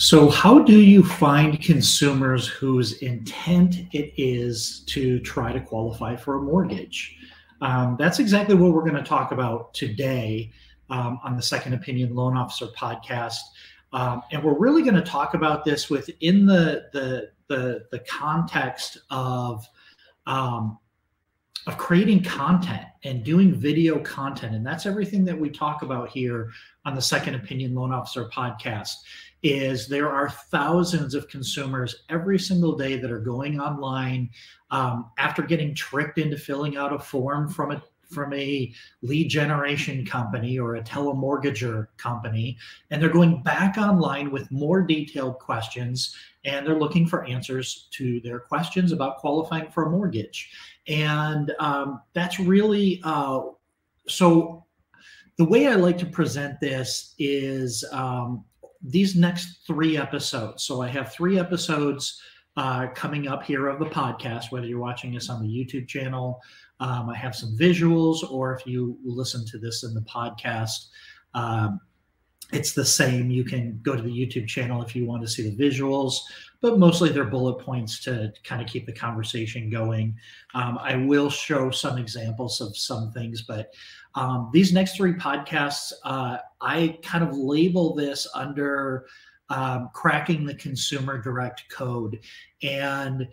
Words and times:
So, 0.00 0.30
how 0.30 0.60
do 0.60 0.80
you 0.80 1.04
find 1.04 1.60
consumers 1.60 2.48
whose 2.48 3.02
intent 3.02 3.80
it 3.92 4.14
is 4.16 4.80
to 4.86 5.18
try 5.18 5.52
to 5.52 5.60
qualify 5.60 6.16
for 6.16 6.36
a 6.36 6.40
mortgage? 6.40 7.18
Um, 7.60 7.96
that's 7.98 8.18
exactly 8.18 8.54
what 8.54 8.72
we're 8.72 8.80
going 8.80 8.94
to 8.94 9.02
talk 9.02 9.30
about 9.30 9.74
today 9.74 10.52
um, 10.88 11.20
on 11.22 11.36
the 11.36 11.42
Second 11.42 11.74
Opinion 11.74 12.14
Loan 12.14 12.34
Officer 12.34 12.68
podcast. 12.68 13.40
Um, 13.92 14.22
and 14.32 14.42
we're 14.42 14.58
really 14.58 14.80
going 14.80 14.94
to 14.94 15.02
talk 15.02 15.34
about 15.34 15.66
this 15.66 15.90
within 15.90 16.46
the, 16.46 16.86
the, 16.94 17.32
the, 17.48 17.84
the 17.92 17.98
context 17.98 18.96
of, 19.10 19.68
um, 20.26 20.78
of 21.66 21.76
creating 21.76 22.22
content 22.22 22.86
and 23.04 23.22
doing 23.22 23.52
video 23.52 23.98
content. 23.98 24.54
And 24.54 24.64
that's 24.64 24.86
everything 24.86 25.26
that 25.26 25.38
we 25.38 25.50
talk 25.50 25.82
about 25.82 26.08
here 26.08 26.52
on 26.86 26.94
the 26.94 27.02
Second 27.02 27.34
Opinion 27.34 27.74
Loan 27.74 27.92
Officer 27.92 28.30
podcast 28.30 28.94
is 29.42 29.88
there 29.88 30.10
are 30.10 30.28
thousands 30.28 31.14
of 31.14 31.28
consumers 31.28 32.04
every 32.08 32.38
single 32.38 32.76
day 32.76 32.96
that 32.96 33.10
are 33.10 33.20
going 33.20 33.58
online 33.60 34.30
um, 34.70 35.10
after 35.18 35.42
getting 35.42 35.74
tricked 35.74 36.18
into 36.18 36.36
filling 36.36 36.76
out 36.76 36.92
a 36.92 36.98
form 36.98 37.48
from 37.48 37.72
a 37.72 37.82
from 38.02 38.32
a 38.32 38.72
lead 39.02 39.28
generation 39.28 40.04
company 40.04 40.58
or 40.58 40.74
a 40.74 40.82
telemortgager 40.82 41.86
company 41.96 42.58
and 42.90 43.00
they're 43.00 43.08
going 43.08 43.40
back 43.44 43.78
online 43.78 44.32
with 44.32 44.50
more 44.50 44.82
detailed 44.82 45.38
questions 45.38 46.16
and 46.44 46.66
they're 46.66 46.78
looking 46.78 47.06
for 47.06 47.24
answers 47.24 47.88
to 47.92 48.20
their 48.20 48.40
questions 48.40 48.92
about 48.92 49.18
qualifying 49.18 49.70
for 49.70 49.86
a 49.86 49.90
mortgage. 49.90 50.50
And 50.88 51.52
um, 51.60 52.00
that's 52.12 52.40
really 52.40 53.00
uh, 53.04 53.42
so 54.08 54.64
the 55.36 55.44
way 55.44 55.68
i 55.68 55.74
like 55.74 55.96
to 55.98 56.06
present 56.06 56.60
this 56.60 57.14
is 57.18 57.84
um, 57.92 58.44
these 58.82 59.14
next 59.14 59.66
three 59.66 59.96
episodes. 59.96 60.64
So 60.64 60.82
I 60.82 60.88
have 60.88 61.12
three 61.12 61.38
episodes 61.38 62.20
uh, 62.56 62.88
coming 62.88 63.28
up 63.28 63.42
here 63.42 63.68
of 63.68 63.78
the 63.78 63.86
podcast, 63.86 64.50
whether 64.50 64.66
you're 64.66 64.80
watching 64.80 65.14
this 65.14 65.28
on 65.28 65.42
the 65.42 65.48
YouTube 65.48 65.86
channel. 65.86 66.40
Um, 66.80 67.10
I 67.10 67.16
have 67.16 67.34
some 67.34 67.56
visuals, 67.58 68.28
or 68.30 68.54
if 68.54 68.66
you 68.66 68.98
listen 69.04 69.46
to 69.46 69.58
this 69.58 69.84
in 69.84 69.94
the 69.94 70.00
podcast, 70.02 70.86
um, 71.34 71.80
it's 72.52 72.72
the 72.72 72.84
same. 72.84 73.30
You 73.30 73.44
can 73.44 73.78
go 73.82 73.94
to 73.94 74.02
the 74.02 74.10
YouTube 74.10 74.48
channel 74.48 74.82
if 74.82 74.96
you 74.96 75.06
want 75.06 75.22
to 75.22 75.28
see 75.28 75.48
the 75.48 75.56
visuals, 75.56 76.16
but 76.60 76.78
mostly 76.78 77.10
they're 77.10 77.24
bullet 77.24 77.64
points 77.64 78.02
to 78.04 78.32
kind 78.42 78.60
of 78.60 78.66
keep 78.66 78.86
the 78.86 78.92
conversation 78.92 79.70
going. 79.70 80.16
Um, 80.54 80.78
I 80.78 80.96
will 80.96 81.30
show 81.30 81.70
some 81.70 81.98
examples 81.98 82.60
of 82.60 82.76
some 82.76 83.12
things, 83.12 83.42
but 83.42 83.72
um, 84.14 84.50
these 84.52 84.72
next 84.72 84.96
three 84.96 85.14
podcasts, 85.14 85.92
uh, 86.04 86.38
I 86.60 86.98
kind 87.02 87.22
of 87.22 87.36
label 87.36 87.94
this 87.94 88.26
under 88.34 89.06
um, 89.48 89.90
cracking 89.92 90.44
the 90.44 90.54
consumer 90.54 91.18
direct 91.18 91.68
code. 91.70 92.20
And 92.62 93.28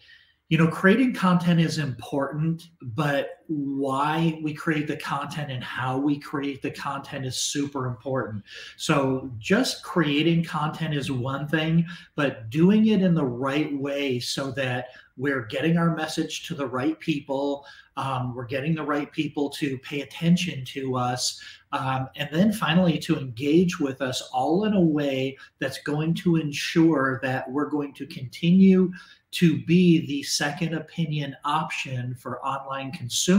you 0.49 0.57
know, 0.57 0.67
creating 0.67 1.13
content 1.13 1.59
is 1.59 1.77
important, 1.77 2.69
but 2.81 3.36
why 3.47 4.39
we 4.43 4.53
create 4.53 4.87
the 4.87 4.97
content 4.97 5.51
and 5.51 5.63
how 5.63 5.97
we 5.97 6.19
create 6.19 6.61
the 6.61 6.71
content 6.71 7.25
is 7.25 7.37
super 7.37 7.87
important. 7.87 8.43
So, 8.75 9.31
just 9.39 9.83
creating 9.83 10.43
content 10.43 10.93
is 10.93 11.11
one 11.11 11.47
thing, 11.47 11.85
but 12.15 12.49
doing 12.49 12.87
it 12.87 13.01
in 13.01 13.13
the 13.13 13.25
right 13.25 13.73
way 13.77 14.19
so 14.19 14.51
that 14.51 14.87
we're 15.17 15.45
getting 15.45 15.77
our 15.77 15.95
message 15.95 16.45
to 16.47 16.55
the 16.55 16.67
right 16.67 16.99
people, 16.99 17.65
um, 17.95 18.35
we're 18.35 18.45
getting 18.45 18.75
the 18.75 18.83
right 18.83 19.11
people 19.11 19.49
to 19.49 19.77
pay 19.79 20.01
attention 20.01 20.63
to 20.65 20.95
us, 20.95 21.41
um, 21.71 22.07
and 22.15 22.29
then 22.31 22.53
finally 22.53 22.99
to 22.99 23.17
engage 23.17 23.79
with 23.79 24.01
us 24.01 24.21
all 24.33 24.65
in 24.65 24.73
a 24.73 24.81
way 24.81 25.35
that's 25.59 25.79
going 25.79 26.13
to 26.13 26.35
ensure 26.35 27.19
that 27.23 27.49
we're 27.49 27.69
going 27.69 27.93
to 27.93 28.05
continue 28.05 28.91
to 29.31 29.63
be 29.65 30.05
the 30.07 30.23
second 30.23 30.73
opinion 30.73 31.35
option 31.43 32.15
for 32.15 32.43
online 32.45 32.91
consumers, 32.91 33.36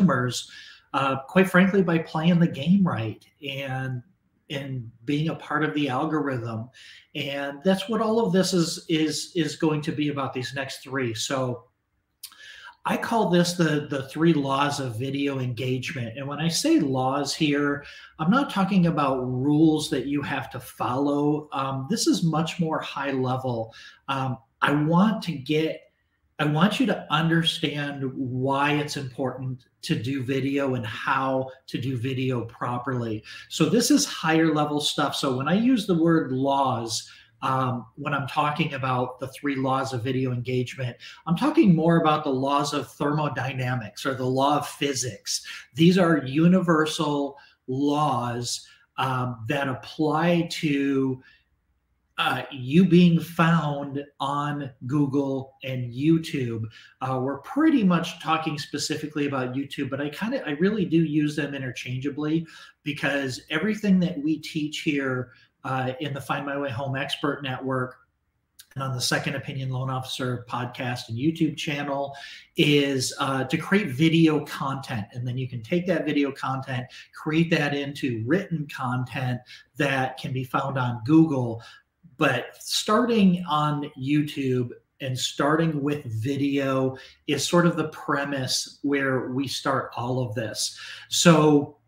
uh, 0.95 1.17
quite 1.29 1.51
frankly, 1.51 1.83
by 1.83 1.99
playing 1.99 2.39
the 2.39 2.49
game 2.49 2.87
right 2.87 3.25
and 3.47 4.03
and 4.51 4.91
being 5.05 5.29
a 5.29 5.35
part 5.35 5.63
of 5.63 5.75
the 5.75 5.89
algorithm. 5.89 6.71
And 7.15 7.59
that's 7.65 7.89
what 7.89 8.01
all 8.01 8.25
of 8.25 8.33
this 8.33 8.55
is 8.55 8.85
is 8.89 9.33
is 9.35 9.57
going 9.57 9.83
to 9.83 9.93
be 9.93 10.09
about 10.09 10.33
these 10.33 10.55
next 10.55 10.83
three. 10.83 11.15
So 11.15 11.65
I 12.87 12.97
call 12.97 13.29
this 13.29 13.53
the 13.53 13.87
the 13.91 14.09
three 14.09 14.33
laws 14.33 14.81
of 14.81 14.99
video 14.99 15.41
engagement. 15.41 16.17
And 16.17 16.27
when 16.27 16.41
I 16.41 16.49
say 16.49 16.81
laws 16.81 17.35
here, 17.35 17.85
I'm 18.19 18.31
not 18.31 18.51
talking 18.51 18.87
about 18.87 19.21
rules 19.21 19.91
that 19.91 20.07
you 20.07 20.23
have 20.23 20.49
to 20.51 20.61
follow. 20.61 21.49
Um, 21.53 21.87
this 21.91 22.07
is 22.07 22.23
much 22.23 22.59
more 22.59 22.81
high 22.81 23.11
level. 23.11 23.75
Um, 24.09 24.39
I 24.63 24.73
want 24.73 25.23
to 25.25 25.33
get 25.33 25.83
I 26.39 26.45
want 26.45 26.79
you 26.79 26.87
to 26.87 27.07
understand 27.11 28.05
why 28.15 28.73
it's 28.75 28.97
important 28.97 29.65
to 29.83 30.01
do 30.01 30.23
video 30.23 30.77
and 30.77 30.87
how 30.87 31.51
to 31.67 31.79
do 31.79 31.97
video 31.97 32.45
properly. 32.45 33.25
So, 33.49 33.69
this 33.69 33.91
is 33.91 34.05
higher 34.05 34.55
level 34.55 34.81
stuff. 34.81 35.17
So, 35.17 35.37
when 35.37 35.49
I 35.49 35.55
use 35.55 35.87
the 35.87 36.01
word 36.01 36.31
laws, 36.31 37.11
um, 37.43 37.87
when 37.97 38.15
I'm 38.15 38.29
talking 38.29 38.75
about 38.75 39.19
the 39.19 39.29
three 39.29 39.57
laws 39.57 39.93
of 39.93 40.05
video 40.05 40.33
engagement, 40.33 40.97
I'm 41.27 41.37
talking 41.37 41.75
more 41.75 41.99
about 41.99 42.25
the 42.25 42.31
laws 42.31 42.73
of 42.73 42.91
thermodynamics 42.93 44.07
or 44.07 44.15
the 44.15 44.27
law 44.27 44.59
of 44.59 44.69
physics. 44.69 45.45
These 45.75 45.99
are 45.99 46.25
universal 46.25 47.37
laws 47.67 48.67
um, 48.97 49.45
that 49.49 49.69
apply 49.69 50.49
to 50.51 51.23
uh, 52.19 52.43
you 52.51 52.85
being 52.85 53.21
found 53.21 54.05
on 54.19 54.71
Google 54.87 55.55
and 55.63 55.93
YouTube. 55.93 56.65
Uh, 57.01 57.21
we're 57.23 57.39
pretty 57.39 57.85
much 57.85 58.21
talking 58.21 58.59
specifically 58.59 59.27
about 59.27 59.55
YouTube, 59.55 59.89
but 59.89 60.01
I 60.01 60.09
kind 60.09 60.35
of, 60.35 60.43
I 60.45 60.51
really 60.53 60.85
do 60.85 61.05
use 61.05 61.37
them 61.37 61.55
interchangeably 61.55 62.47
because 62.83 63.41
everything 63.51 64.01
that 64.01 64.19
we 64.19 64.39
teach 64.39 64.81
here 64.81 65.31
uh, 65.63 65.93
in 66.01 66.13
the 66.13 66.21
Find 66.21 66.45
My 66.45 66.59
Way 66.59 66.71
Home 66.71 66.97
Expert 66.97 67.43
Network 67.43 67.97
and 68.75 68.83
on 68.83 68.95
the 68.95 69.01
Second 69.01 69.35
Opinion 69.35 69.71
Loan 69.71 69.89
Officer 69.91 70.45
podcast 70.49 71.09
and 71.09 71.19
YouTube 71.19 71.57
channel 71.57 72.17
is 72.57 73.15
uh, 73.19 73.45
to 73.45 73.57
create 73.57 73.91
video 73.91 74.45
content. 74.45 75.07
And 75.13 75.27
then 75.27 75.39
you 75.39 75.49
can 75.49 75.63
take 75.63 75.87
that 75.87 76.05
video 76.05 76.31
content, 76.33 76.87
create 77.15 77.51
that 77.51 77.75
into 77.75 78.23
written 78.27 78.67
content 78.75 79.41
that 79.77 80.19
can 80.19 80.33
be 80.33 80.45
found 80.45 80.79
on 80.79 81.01
Google, 81.05 81.63
but 82.19 82.57
starting 82.61 83.45
on 83.49 83.91
YouTube 83.99 84.71
and 85.01 85.17
starting 85.17 85.83
with 85.83 86.05
video 86.05 86.97
is 87.27 87.47
sort 87.47 87.67
of 87.67 87.77
the 87.77 87.89
premise 87.89 88.81
where 88.83 89.31
we 89.31 89.47
start 89.47 89.93
all 89.97 90.21
of 90.21 90.35
this. 90.35 90.79
So 91.09 91.79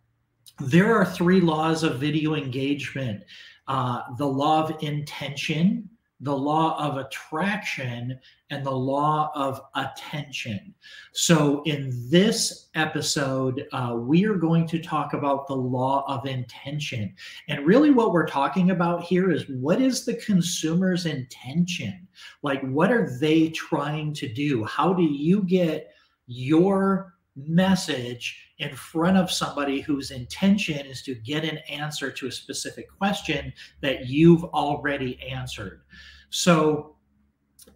there 0.61 0.95
are 0.95 1.05
three 1.05 1.41
laws 1.41 1.83
of 1.83 1.99
video 1.99 2.35
engagement 2.35 3.25
uh, 3.71 4.03
the 4.19 4.27
law 4.27 4.65
of 4.65 4.83
intention, 4.83 5.89
the 6.21 6.37
law 6.37 6.79
of 6.79 6.99
attraction 6.99 8.19
and 8.51 8.65
the 8.65 8.71
law 8.71 9.31
of 9.35 9.61
attention. 9.75 10.75
So, 11.13 11.63
in 11.65 11.91
this 12.11 12.69
episode, 12.75 13.67
uh, 13.73 13.95
we 13.97 14.27
are 14.27 14.35
going 14.35 14.67
to 14.69 14.79
talk 14.79 15.15
about 15.15 15.47
the 15.47 15.57
law 15.57 16.05
of 16.09 16.27
intention. 16.27 17.15
And 17.49 17.67
really, 17.67 17.91
what 17.91 18.13
we're 18.13 18.27
talking 18.27 18.71
about 18.71 19.03
here 19.03 19.31
is 19.31 19.45
what 19.49 19.81
is 19.81 20.05
the 20.05 20.15
consumer's 20.15 21.07
intention? 21.07 22.07
Like, 22.43 22.61
what 22.63 22.93
are 22.93 23.19
they 23.19 23.49
trying 23.51 24.13
to 24.15 24.33
do? 24.33 24.65
How 24.65 24.93
do 24.93 25.03
you 25.03 25.43
get 25.43 25.91
your 26.27 27.15
message 27.37 28.50
in 28.61 28.77
front 28.77 29.17
of 29.17 29.31
somebody 29.31 29.81
whose 29.81 30.11
intention 30.11 30.87
is 30.87 31.03
to 31.03 31.15
get 31.15 31.45
an 31.45 31.59
answer 31.69 32.11
to 32.11 32.27
a 32.27 32.33
specific 32.33 32.87
question 32.97 33.53
that 33.81 34.07
you've 34.07 34.45
already 34.45 35.21
answered. 35.23 35.83
So, 36.29 36.97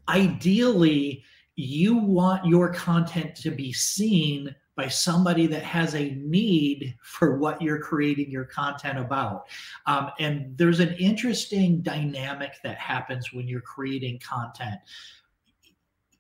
ideally, 0.09 1.25
you 1.57 1.97
want 1.97 2.47
your 2.47 2.73
content 2.73 3.35
to 3.37 3.51
be 3.51 3.73
seen 3.73 4.55
by 4.77 4.89
somebody 4.89 5.47
that 5.47 5.63
has 5.63 5.95
a 5.95 6.11
need 6.17 6.97
for 7.03 7.39
what 7.39 7.63
you're 7.63 7.81
creating 7.81 8.31
your 8.31 8.45
content 8.45 8.99
about. 8.99 9.47
Um, 9.87 10.11
and 10.19 10.57
there's 10.59 10.81
an 10.81 10.95
interesting 10.95 11.81
dynamic 11.81 12.55
that 12.63 12.77
happens 12.77 13.33
when 13.33 13.49
you're 13.49 13.61
creating 13.61 14.19
content. 14.19 14.81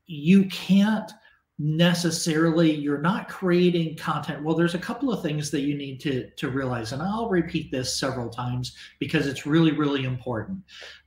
You 0.07 0.47
can't 0.47 1.11
necessarily 1.59 2.73
you're 2.75 3.01
not 3.01 3.29
creating 3.29 3.97
content. 3.97 4.43
Well 4.43 4.57
there's 4.57 4.75
a 4.75 4.79
couple 4.79 5.13
of 5.13 5.23
things 5.23 5.51
that 5.53 5.61
you 5.61 5.77
need 5.77 6.01
to 6.01 6.29
to 6.31 6.51
realize 6.51 6.93
and 6.93 7.01
i'll 7.01 7.29
repeat 7.29 7.71
this 7.71 7.97
several 7.99 8.29
times 8.29 8.77
because 8.99 9.29
it's 9.29 9.47
really 9.47 9.71
really 9.71 10.05
important. 10.05 10.59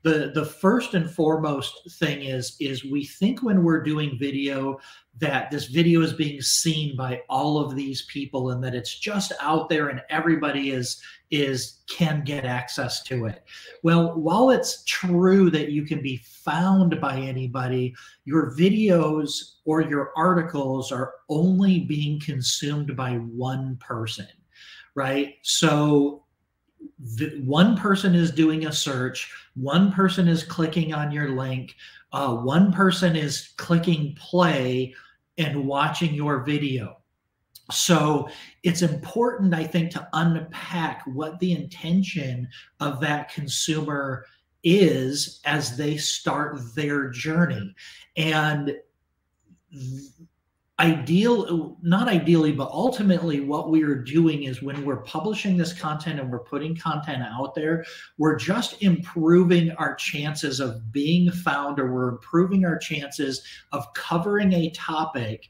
The 0.04 0.32
the 0.34 0.46
first 0.46 0.94
and 0.94 1.10
foremost 1.10 1.92
thing 2.00 2.24
is 2.24 2.56
is 2.62 2.86
we 2.86 3.04
think 3.06 3.44
when 3.44 3.62
we're 3.62 3.84
doing 3.84 4.18
video 4.18 4.80
that 5.20 5.50
this 5.50 5.66
video 5.66 6.02
is 6.02 6.14
being 6.14 6.42
seen 6.42 6.96
by 6.96 7.22
all 7.30 7.58
of 7.58 7.76
these 7.76 8.04
people 8.04 8.52
and 8.52 8.64
that 8.64 8.76
it's 8.76 9.00
just 9.00 9.34
out 9.42 9.70
there 9.70 9.90
and 9.90 10.02
everybody 10.10 10.72
is 10.72 11.02
is 11.30 11.80
can 11.90 12.24
get 12.24 12.46
access 12.46 13.04
to 13.04 13.26
it. 13.26 13.44
Well 13.84 14.16
while 14.16 14.50
it's 14.52 14.84
true 14.86 15.50
that 15.52 15.72
you 15.72 15.86
can 15.86 16.02
be 16.02 16.18
found 16.24 17.02
by 17.02 17.18
anybody 17.18 17.96
your 18.26 18.52
videos 18.56 19.56
or 19.66 19.82
your 19.82 20.12
articles 20.16 20.92
are 20.92 21.14
only 21.30 21.82
being 21.82 22.20
consumed 22.20 22.96
by 22.96 23.16
one 23.16 23.78
person 23.78 24.28
right? 24.98 25.36
So 25.44 26.24
one 27.44 27.78
person 27.78 28.16
is 28.16 28.32
doing 28.32 28.66
a 28.66 28.72
search, 28.72 29.32
one 29.54 29.92
person 29.92 30.28
is 30.28 30.44
clicking 30.44 30.94
on 30.94 31.12
your 31.12 31.30
link, 31.30 31.76
uh, 32.12 32.36
one 32.36 32.74
person 32.74 33.16
is 33.16 33.54
clicking 33.58 34.16
play 34.16 34.96
and 35.38 35.66
watching 35.66 36.14
your 36.14 36.44
video. 36.44 36.98
So 37.72 38.30
it's 38.64 38.82
important, 38.82 39.54
I 39.54 39.66
think, 39.66 39.92
to 39.92 40.08
unpack 40.14 41.04
what 41.06 41.40
the 41.40 41.52
intention 41.52 42.48
of 42.80 43.02
that 43.02 43.32
consumer 43.34 44.26
is 44.64 45.42
as 45.46 45.78
they 45.78 45.98
start 45.98 46.60
their 46.76 47.10
journey. 47.10 47.76
And 48.16 48.76
ideal 50.80 51.76
not 51.82 52.08
ideally 52.08 52.52
but 52.52 52.70
ultimately 52.70 53.40
what 53.40 53.72
we 53.72 53.82
are 53.82 53.96
doing 53.96 54.44
is 54.44 54.62
when 54.62 54.86
we're 54.86 55.02
publishing 55.02 55.58
this 55.58 55.74
content 55.74 56.20
and 56.20 56.32
we're 56.32 56.38
putting 56.38 56.76
content 56.76 57.24
out 57.24 57.56
there 57.56 57.84
we're 58.20 58.36
just 58.36 58.84
improving 58.84 59.72
our 59.72 59.96
chances 59.96 60.60
of 60.60 60.92
being 60.92 61.32
found 61.32 61.80
or 61.80 61.92
we're 61.92 62.10
improving 62.10 62.64
our 62.64 62.78
chances 62.78 63.42
of 63.72 63.92
covering 63.94 64.54
a 64.54 64.70
topic 64.70 65.50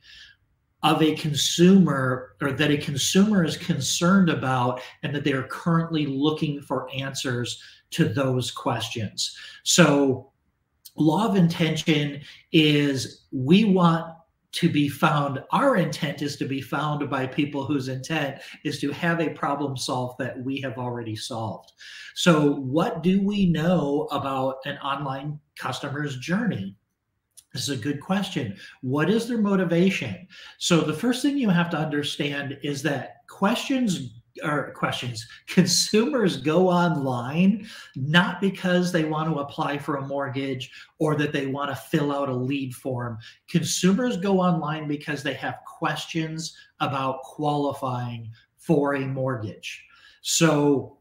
of 0.83 1.01
a 1.01 1.15
consumer 1.15 2.35
or 2.41 2.51
that 2.51 2.71
a 2.71 2.77
consumer 2.77 3.43
is 3.43 3.57
concerned 3.57 4.29
about 4.29 4.81
and 5.03 5.13
that 5.13 5.23
they 5.23 5.33
are 5.33 5.47
currently 5.47 6.05
looking 6.05 6.61
for 6.61 6.89
answers 6.95 7.61
to 7.89 8.05
those 8.05 8.51
questions. 8.51 9.35
So 9.63 10.31
law 10.95 11.27
of 11.27 11.35
intention 11.35 12.21
is 12.51 13.25
we 13.31 13.65
want 13.65 14.13
to 14.57 14.69
be 14.69 14.89
found 14.89 15.43
our 15.51 15.77
intent 15.77 16.23
is 16.23 16.35
to 16.35 16.45
be 16.45 16.61
found 16.61 17.07
by 17.11 17.27
people 17.27 17.63
whose 17.63 17.89
intent 17.89 18.41
is 18.63 18.79
to 18.79 18.91
have 18.91 19.21
a 19.21 19.29
problem 19.29 19.77
solved 19.77 20.17
that 20.17 20.41
we 20.43 20.59
have 20.59 20.79
already 20.79 21.15
solved 21.15 21.73
so 22.15 22.55
what 22.55 23.03
do 23.03 23.21
we 23.21 23.45
know 23.45 24.07
about 24.11 24.55
an 24.65 24.77
online 24.79 25.39
customer's 25.55 26.17
journey 26.17 26.75
this 27.53 27.69
is 27.69 27.79
a 27.79 27.81
good 27.81 28.01
question. 28.01 28.55
What 28.81 29.09
is 29.09 29.27
their 29.27 29.39
motivation? 29.39 30.27
So, 30.59 30.81
the 30.81 30.93
first 30.93 31.21
thing 31.23 31.37
you 31.37 31.49
have 31.49 31.71
to 31.71 31.77
understand 31.77 32.59
is 32.61 32.83
that 32.83 33.25
questions 33.27 34.16
or 34.43 34.71
questions. 34.71 35.27
Consumers 35.47 36.37
go 36.37 36.69
online 36.69 37.67
not 37.95 38.41
because 38.41 38.91
they 38.91 39.05
want 39.05 39.29
to 39.29 39.39
apply 39.39 39.77
for 39.77 39.97
a 39.97 40.05
mortgage 40.05 40.71
or 40.99 41.15
that 41.15 41.33
they 41.33 41.47
want 41.47 41.69
to 41.69 41.75
fill 41.75 42.11
out 42.11 42.29
a 42.29 42.33
lead 42.33 42.73
form. 42.73 43.17
Consumers 43.49 44.17
go 44.17 44.39
online 44.39 44.87
because 44.87 45.23
they 45.23 45.33
have 45.33 45.59
questions 45.65 46.55
about 46.79 47.21
qualifying 47.23 48.29
for 48.57 48.95
a 48.95 49.01
mortgage. 49.01 49.85
So 50.21 50.97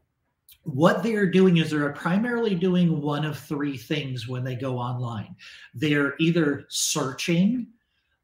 what 0.63 1.03
they're 1.03 1.31
doing 1.31 1.57
is 1.57 1.71
they're 1.71 1.93
primarily 1.93 2.55
doing 2.55 3.01
one 3.01 3.25
of 3.25 3.39
three 3.39 3.77
things 3.77 4.27
when 4.27 4.43
they 4.43 4.55
go 4.55 4.77
online. 4.77 5.35
They're 5.73 6.15
either 6.19 6.65
searching 6.69 7.67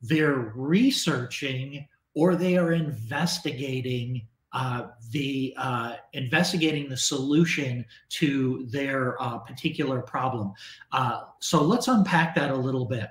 they're 0.04 0.52
researching 0.54 1.88
or 2.14 2.36
they 2.36 2.58
are 2.58 2.74
investigating 2.74 4.28
uh, 4.54 4.88
the 5.12 5.54
uh, 5.58 5.96
investigating 6.14 6.88
the 6.88 6.98
solution 6.98 7.84
to 8.10 8.68
their 8.70 9.22
uh, 9.22 9.40
particular 9.40 10.02
problem. 10.02 10.54
Uh, 10.92 11.22
so 11.40 11.62
let's 11.62 11.88
unpack 11.88 12.36
that 12.36 12.52
a 12.52 12.56
little 12.56 12.86
bit. 12.86 13.10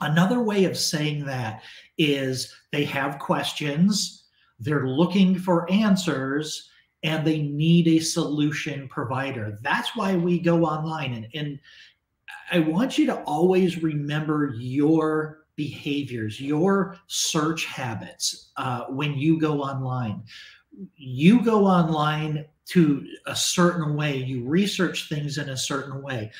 Another 0.00 0.40
way 0.42 0.64
of 0.64 0.76
saying 0.76 1.24
that 1.26 1.62
is 1.98 2.54
they 2.72 2.84
have 2.84 3.18
questions, 3.18 4.24
they're 4.58 4.86
looking 4.86 5.38
for 5.38 5.70
answers, 5.70 6.70
and 7.02 7.26
they 7.26 7.42
need 7.42 7.88
a 7.88 7.98
solution 7.98 8.88
provider. 8.88 9.58
That's 9.62 9.96
why 9.96 10.16
we 10.16 10.38
go 10.38 10.64
online. 10.64 11.14
And, 11.14 11.28
and 11.34 11.58
I 12.52 12.60
want 12.60 12.98
you 12.98 13.06
to 13.06 13.22
always 13.22 13.82
remember 13.82 14.54
your 14.56 15.41
behaviors, 15.56 16.40
your 16.40 16.96
search 17.06 17.66
habits 17.66 18.50
uh, 18.56 18.84
when 18.84 19.14
you 19.14 19.38
go 19.38 19.62
online. 19.62 20.22
You 20.96 21.42
go 21.42 21.66
online 21.66 22.46
to 22.66 23.06
a 23.26 23.36
certain 23.36 23.96
way, 23.96 24.16
you 24.16 24.44
research 24.44 25.08
things 25.08 25.38
in 25.38 25.50
a 25.50 25.56
certain 25.56 26.00
way. 26.02 26.30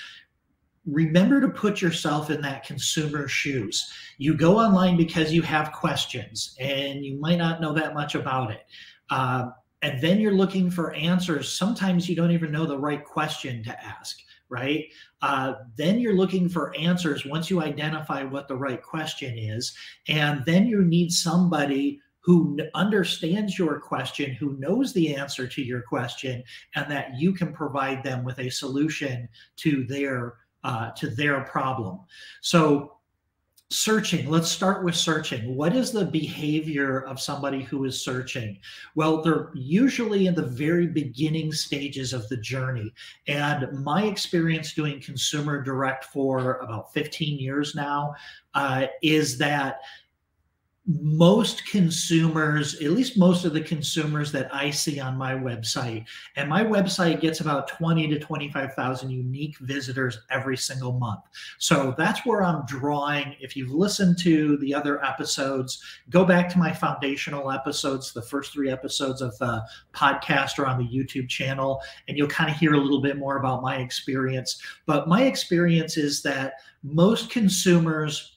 Remember 0.87 1.41
to 1.41 1.49
put 1.49 1.81
yourself 1.81 2.31
in 2.31 2.41
that 2.43 2.65
consumer 2.65 3.29
shoes. 3.29 3.93
You 4.19 4.35
go 4.35 4.59
online 4.59 4.97
because 4.97 5.33
you 5.33 5.43
have 5.43 5.73
questions 5.73 6.57
and 6.59 7.05
you 7.05 7.21
might 7.21 7.39
not 7.39 7.61
know 7.61 7.73
that 7.75 7.95
much 7.95 8.15
about 8.15 8.51
it. 8.51 8.65
Uh, 9.11 9.51
and 9.83 10.01
then 10.01 10.21
you're 10.21 10.33
looking 10.33 10.71
for 10.71 10.95
answers. 10.95 11.53
Sometimes 11.53 12.09
you 12.09 12.17
don't 12.17 12.31
even 12.31 12.51
know 12.51 12.67
the 12.67 12.79
right 12.79 13.05
question 13.05 13.63
to 13.65 13.85
ask 13.85 14.19
right? 14.53 14.89
Uh, 15.23 15.55
then 15.77 15.99
you're 15.99 16.15
looking 16.15 16.47
for 16.47 16.77
answers 16.77 17.25
once 17.25 17.49
you 17.49 17.63
identify 17.63 18.23
what 18.23 18.49
the 18.49 18.55
right 18.55 18.83
question 18.83 19.39
is. 19.39 19.75
And 20.09 20.45
then 20.45 20.67
you 20.67 20.85
need 20.85 21.11
somebody 21.11 22.01
who 22.21 22.59
understands 22.75 23.59
your 23.59 23.81
question, 23.81 24.33
who 24.33 24.57
knows 24.59 24.93
the 24.93 25.17
answer 25.17 25.49
to 25.49 25.63
your 25.63 25.81
question, 25.81 26.45
and 26.77 26.89
that 26.91 27.19
you 27.19 27.33
can 27.33 27.53
provide 27.53 28.05
them 28.05 28.23
with 28.25 28.39
a 28.39 28.51
solution 28.51 29.29
to 29.57 29.85
their 29.85 30.35
uh, 30.65 30.91
to 30.93 31.09
their 31.09 31.41
problem. 31.41 31.99
So 32.41 32.99
searching. 33.73 34.29
Let's 34.29 34.51
start 34.51 34.85
with 34.85 34.95
searching. 34.95 35.57
What 35.57 35.75
is 35.75 35.93
the 35.93 36.05
behavior 36.05 37.01
of 37.07 37.21
somebody 37.21 37.63
who 37.63 37.85
is 37.85 38.05
searching? 38.05 38.59
Well 38.95 39.23
they're 39.23 39.51
usually 39.55 40.27
in 40.27 40.35
the 40.35 40.47
very 40.47 40.87
beginning 40.87 41.53
stages 41.53 42.13
of 42.13 42.29
the 42.29 42.37
journey. 42.37 42.93
And 43.27 43.73
my 43.83 44.05
experience 44.05 44.75
doing 44.75 45.01
consumer 45.01 45.63
direct 45.63 46.05
for 46.05 46.59
about 46.59 46.93
15 46.93 47.39
years 47.39 47.75
now 47.75 48.15
uh, 48.55 48.87
is 49.03 49.39
that 49.39 49.81
most 50.85 51.65
consumers, 51.69 52.75
at 52.81 52.91
least 52.91 53.17
most 53.17 53.45
of 53.45 53.53
the 53.53 53.61
consumers 53.61 54.33
that 54.33 54.53
I 54.53 54.71
see 54.71 54.99
on 54.99 55.17
my 55.17 55.33
website, 55.33 56.05
and 56.35 56.49
my 56.49 56.65
website 56.65 57.21
gets 57.21 57.39
about 57.41 57.69
20 57.69 58.09
to 58.09 58.19
25,000 58.19 59.09
unique 59.11 59.57
visitors 59.61 60.19
every 60.31 60.57
single 60.57 60.95
month. 60.95 61.21
So 61.59 61.95
that's 61.97 62.27
where 62.27 62.43
I'm 62.43 62.67
drawing. 62.67 63.37
If 63.41 63.57
you've 63.57 63.71
listened 63.71 64.19
to 64.21 64.57
the 64.57 64.75
other 64.75 65.05
episodes, 65.05 65.81
go 66.11 66.25
back 66.25 66.49
to 66.51 66.59
my 66.59 66.73
foundational 66.73 67.53
episodes, 67.53 68.13
the 68.13 68.23
first 68.23 68.53
three 68.53 68.71
episodes 68.71 69.23
of 69.23 69.39
the 69.39 69.63
podcast 69.95 70.59
or 70.59 70.67
on 70.67 70.79
the 70.79 70.89
YouTube 70.89 71.29
channel, 71.29 71.81
and 72.09 72.19
you'll 72.19 72.27
kind 72.27 72.51
of 72.51 72.57
hear 72.57 72.75
a 72.75 72.81
little 72.81 73.03
bit 73.03 73.19
more 73.19 73.37
about 73.37 73.63
my 73.63 73.77
experience. 73.77 74.61
But 74.87 75.07
my 75.07 75.23
experience 75.23 75.97
is 75.97 76.23
that 76.23 76.55
most 76.83 77.31
consumers 77.31 78.32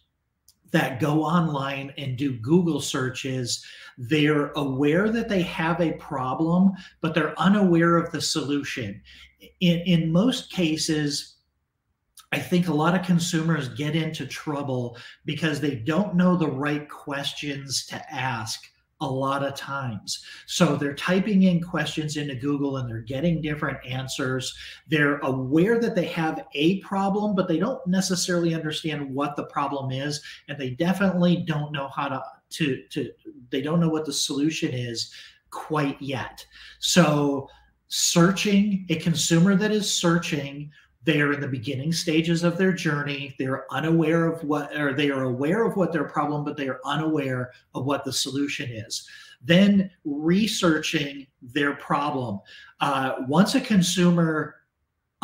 that 0.72 1.00
go 1.00 1.24
online 1.24 1.94
and 1.98 2.18
do 2.18 2.34
Google 2.40 2.82
searches, 2.82 3.64
they're 3.98 4.52
aware 4.54 5.10
that 5.10 5.30
they 5.30 5.42
have 5.44 5.80
a 5.80 5.94
problem, 5.94 6.72
but 7.02 7.14
they're 7.14 7.40
unaware 7.40 7.98
of 7.98 8.12
the 8.12 8.22
solution. 8.22 9.02
In, 9.62 9.80
in 9.82 10.12
most 10.12 10.52
cases, 10.52 11.36
I 12.32 12.40
think 12.40 12.68
a 12.68 12.74
lot 12.74 12.96
of 13.00 13.06
consumers 13.06 13.70
get 13.70 13.96
into 13.96 14.26
trouble 14.26 14.98
because 15.24 15.62
they 15.62 15.76
don't 15.76 16.16
know 16.16 16.36
the 16.36 16.50
right 16.50 16.90
questions 16.90 17.86
to 17.86 18.14
ask 18.14 18.66
a 19.06 19.08
lot 19.08 19.44
of 19.44 19.56
times. 19.56 20.26
So 20.48 20.76
they're 20.76 20.96
typing 20.96 21.44
in 21.44 21.62
questions 21.62 22.18
into 22.18 22.36
Google 22.36 22.78
and 22.78 22.90
they're 22.90 23.00
getting 23.00 23.42
different 23.42 23.78
answers. 23.86 24.54
They're 24.88 25.20
aware 25.20 25.80
that 25.80 25.96
they 25.96 26.06
have 26.06 26.46
a 26.54 26.80
problem, 26.82 27.36
but 27.36 27.48
they 27.48 27.60
don't 27.60 27.86
necessarily 27.88 28.54
understand 28.54 29.14
what 29.14 29.36
the 29.36 29.46
problem 29.46 29.92
is. 29.92 30.22
And 30.48 30.58
they 30.58 30.72
definitely 30.72 31.38
don't 31.48 31.72
know 31.72 31.88
how 31.88 32.10
to, 32.10 32.24
to, 32.50 32.84
to 32.90 33.12
they 33.50 33.62
don't 33.62 33.80
know 33.80 33.90
what 33.90 34.06
the 34.06 34.14
solution 34.14 34.74
is 34.74 35.14
quite 35.52 36.02
yet. 36.02 36.46
So 36.80 37.48
searching, 37.88 38.86
a 38.90 38.96
consumer 38.96 39.56
that 39.56 39.72
is 39.72 39.92
searching 39.92 40.72
they 41.06 41.22
are 41.22 41.34
in 41.34 41.40
the 41.40 41.48
beginning 41.48 41.94
stages 41.94 42.44
of 42.44 42.58
their 42.58 42.74
journey 42.74 43.36
they're 43.40 43.72
unaware 43.72 44.26
of 44.26 44.44
what 44.44 44.76
or 44.76 44.94
they 44.94 45.10
are 45.10 45.24
aware 45.24 45.66
of 45.66 45.78
what 45.78 45.94
their 45.94 46.06
problem 46.06 46.44
but 46.44 46.58
they 46.58 46.68
are 46.68 46.80
unaware 46.86 47.52
of 47.74 47.86
what 47.86 48.04
the 48.04 48.14
solution 48.14 48.70
is 48.70 49.08
then 49.42 49.90
researching 50.04 51.28
their 51.42 51.76
problem 51.76 52.40
uh, 52.82 53.14
once 53.28 53.56
a 53.56 53.62
consumer 53.62 54.56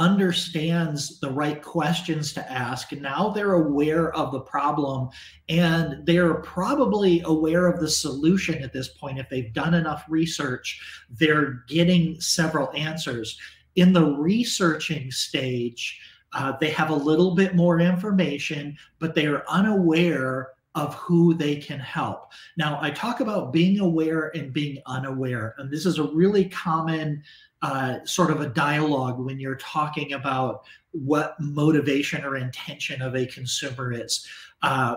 understands 0.02 1.20
the 1.20 1.30
right 1.30 1.62
questions 1.62 2.34
to 2.34 2.52
ask. 2.52 2.92
Now 2.92 3.30
they're 3.30 3.54
aware 3.54 4.12
of 4.16 4.32
the 4.32 4.40
problem 4.40 5.10
and 5.48 6.04
they're 6.08 6.36
probably 6.36 7.22
aware 7.26 7.68
of 7.68 7.80
the 7.80 7.90
solution 7.90 8.64
at 8.64 8.74
this 8.74 8.88
point. 8.88 9.20
If 9.20 9.30
they've 9.30 9.54
done 9.54 9.76
enough 9.76 10.04
research, 10.10 10.82
they're 11.12 11.64
getting 11.68 12.20
several 12.20 12.72
answers. 12.74 13.38
In 13.76 13.94
the 13.94 14.06
researching 14.06 15.12
stage, 15.12 16.00
uh, 16.34 16.54
they 16.60 16.70
have 16.72 16.90
a 16.90 16.96
little 16.96 17.36
bit 17.36 17.56
more 17.56 17.80
information, 17.80 18.78
but 19.00 19.16
they 19.16 19.26
are 19.28 19.44
unaware 19.48 20.50
of 20.76 20.96
who 20.96 21.34
they 21.34 21.56
can 21.58 21.80
help. 21.80 22.32
Now, 22.58 22.80
I 22.82 22.92
talk 22.92 23.20
about 23.20 23.52
being 23.52 23.80
aware 23.80 24.32
and 24.36 24.54
being 24.54 24.82
unaware, 24.86 25.56
and 25.58 25.70
this 25.70 25.86
is 25.86 26.00
a 26.00 26.04
really 26.04 26.46
common 26.46 27.24
uh, 27.62 27.98
sort 28.06 28.32
of 28.32 28.42
a 28.42 28.48
dialogue 28.48 29.20
when 29.20 29.40
you're 29.40 29.56
talking 29.56 30.14
about 30.14 30.64
what 30.92 31.36
motivation 31.40 32.24
or 32.24 32.38
intention 32.38 33.02
of 33.02 33.16
a 33.16 33.26
consumer 33.26 33.92
is. 33.92 34.26
Uh, 34.62 34.96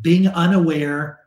being 0.00 0.26
unaware 0.28 1.20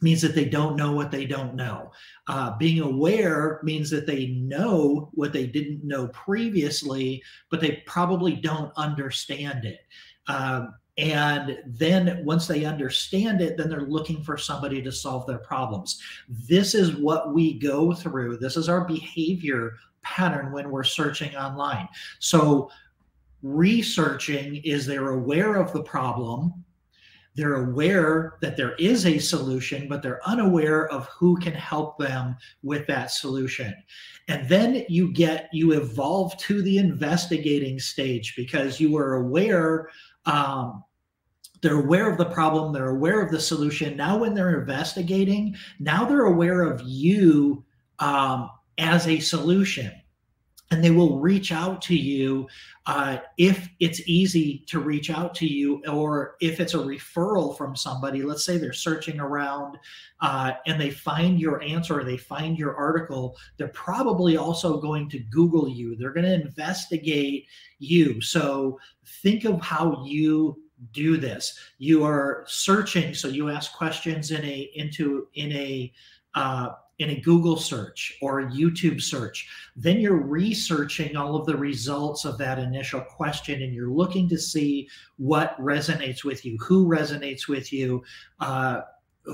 means 0.00 0.22
that 0.22 0.34
they 0.34 0.44
don't 0.44 0.76
know 0.76 0.92
what 0.92 1.10
they 1.10 1.26
don't 1.26 1.54
know. 1.54 1.90
Uh, 2.28 2.56
being 2.56 2.80
aware 2.80 3.60
means 3.62 3.90
that 3.90 4.06
they 4.06 4.28
know 4.28 5.10
what 5.14 5.32
they 5.32 5.46
didn't 5.46 5.84
know 5.84 6.08
previously, 6.08 7.22
but 7.50 7.60
they 7.60 7.82
probably 7.86 8.36
don't 8.36 8.72
understand 8.76 9.64
it. 9.64 9.80
Um, 10.28 10.74
and 10.98 11.58
then 11.64 12.24
once 12.24 12.48
they 12.48 12.64
understand 12.64 13.40
it, 13.40 13.56
then 13.56 13.68
they're 13.70 13.82
looking 13.82 14.22
for 14.24 14.36
somebody 14.36 14.82
to 14.82 14.90
solve 14.90 15.26
their 15.26 15.38
problems. 15.38 16.00
This 16.28 16.74
is 16.74 16.96
what 16.96 17.32
we 17.32 17.58
go 17.58 17.92
through. 17.92 18.38
This 18.38 18.56
is 18.56 18.68
our 18.68 18.84
behavior 18.84 19.74
pattern 20.02 20.52
when 20.52 20.70
we're 20.70 20.84
searching 20.84 21.36
online. 21.36 21.88
So, 22.18 22.70
researching 23.42 24.56
is 24.64 24.84
they're 24.84 25.10
aware 25.10 25.54
of 25.54 25.72
the 25.72 25.84
problem, 25.84 26.64
they're 27.34 27.68
aware 27.70 28.34
that 28.40 28.56
there 28.56 28.74
is 28.76 29.06
a 29.06 29.18
solution, 29.18 29.88
but 29.88 30.02
they're 30.02 30.26
unaware 30.26 30.88
of 30.88 31.06
who 31.06 31.36
can 31.36 31.52
help 31.52 31.98
them 31.98 32.36
with 32.62 32.86
that 32.88 33.10
solution. 33.10 33.74
And 34.26 34.48
then 34.48 34.84
you 34.88 35.12
get, 35.12 35.48
you 35.52 35.72
evolve 35.72 36.36
to 36.38 36.62
the 36.62 36.78
investigating 36.78 37.78
stage 37.78 38.34
because 38.36 38.80
you 38.80 38.96
are 38.96 39.14
aware. 39.14 39.88
Um, 40.26 40.82
they're 41.60 41.80
aware 41.80 42.10
of 42.10 42.18
the 42.18 42.26
problem, 42.26 42.72
they're 42.72 42.90
aware 42.90 43.20
of 43.20 43.32
the 43.32 43.40
solution. 43.40 43.96
Now, 43.96 44.18
when 44.18 44.34
they're 44.34 44.60
investigating, 44.60 45.56
now 45.80 46.04
they're 46.04 46.26
aware 46.26 46.62
of 46.62 46.82
you 46.82 47.64
um, 47.98 48.50
as 48.78 49.08
a 49.08 49.18
solution 49.18 49.92
and 50.70 50.84
they 50.84 50.90
will 50.90 51.18
reach 51.18 51.50
out 51.50 51.80
to 51.80 51.96
you 51.96 52.46
uh, 52.86 53.18
if 53.38 53.68
it's 53.80 54.06
easy 54.06 54.64
to 54.66 54.80
reach 54.80 55.10
out 55.10 55.34
to 55.34 55.46
you 55.46 55.82
or 55.86 56.36
if 56.40 56.60
it's 56.60 56.74
a 56.74 56.78
referral 56.78 57.56
from 57.56 57.74
somebody. 57.74 58.22
Let's 58.22 58.44
say 58.44 58.58
they're 58.58 58.72
searching 58.72 59.18
around 59.18 59.78
uh, 60.20 60.52
and 60.66 60.80
they 60.80 60.90
find 60.90 61.40
your 61.40 61.62
answer 61.62 62.04
they 62.04 62.16
find 62.16 62.58
your 62.58 62.76
article 62.76 63.36
they're 63.56 63.68
probably 63.68 64.36
also 64.36 64.80
going 64.80 65.08
to 65.10 65.18
google 65.18 65.68
you. 65.68 65.96
They're 65.96 66.12
going 66.12 66.26
to 66.26 66.34
investigate 66.34 67.46
you. 67.78 68.20
So 68.20 68.78
think 69.22 69.44
of 69.44 69.60
how 69.60 70.04
you 70.04 70.62
do 70.92 71.16
this. 71.16 71.58
You 71.78 72.04
are 72.04 72.44
searching 72.46 73.14
so 73.14 73.28
you 73.28 73.48
ask 73.48 73.72
questions 73.72 74.30
in 74.30 74.44
a 74.44 74.70
into 74.74 75.28
in 75.34 75.52
a 75.52 75.92
uh, 76.34 76.70
in 76.98 77.10
a 77.10 77.20
Google 77.20 77.56
search 77.56 78.16
or 78.20 78.40
a 78.40 78.50
YouTube 78.50 79.00
search, 79.00 79.48
then 79.76 80.00
you're 80.00 80.16
researching 80.16 81.16
all 81.16 81.36
of 81.36 81.46
the 81.46 81.56
results 81.56 82.24
of 82.24 82.38
that 82.38 82.58
initial 82.58 83.00
question 83.00 83.62
and 83.62 83.72
you're 83.72 83.90
looking 83.90 84.28
to 84.28 84.38
see 84.38 84.88
what 85.16 85.60
resonates 85.60 86.24
with 86.24 86.44
you, 86.44 86.58
who 86.58 86.86
resonates 86.86 87.46
with 87.48 87.72
you, 87.72 88.02
uh, 88.40 88.80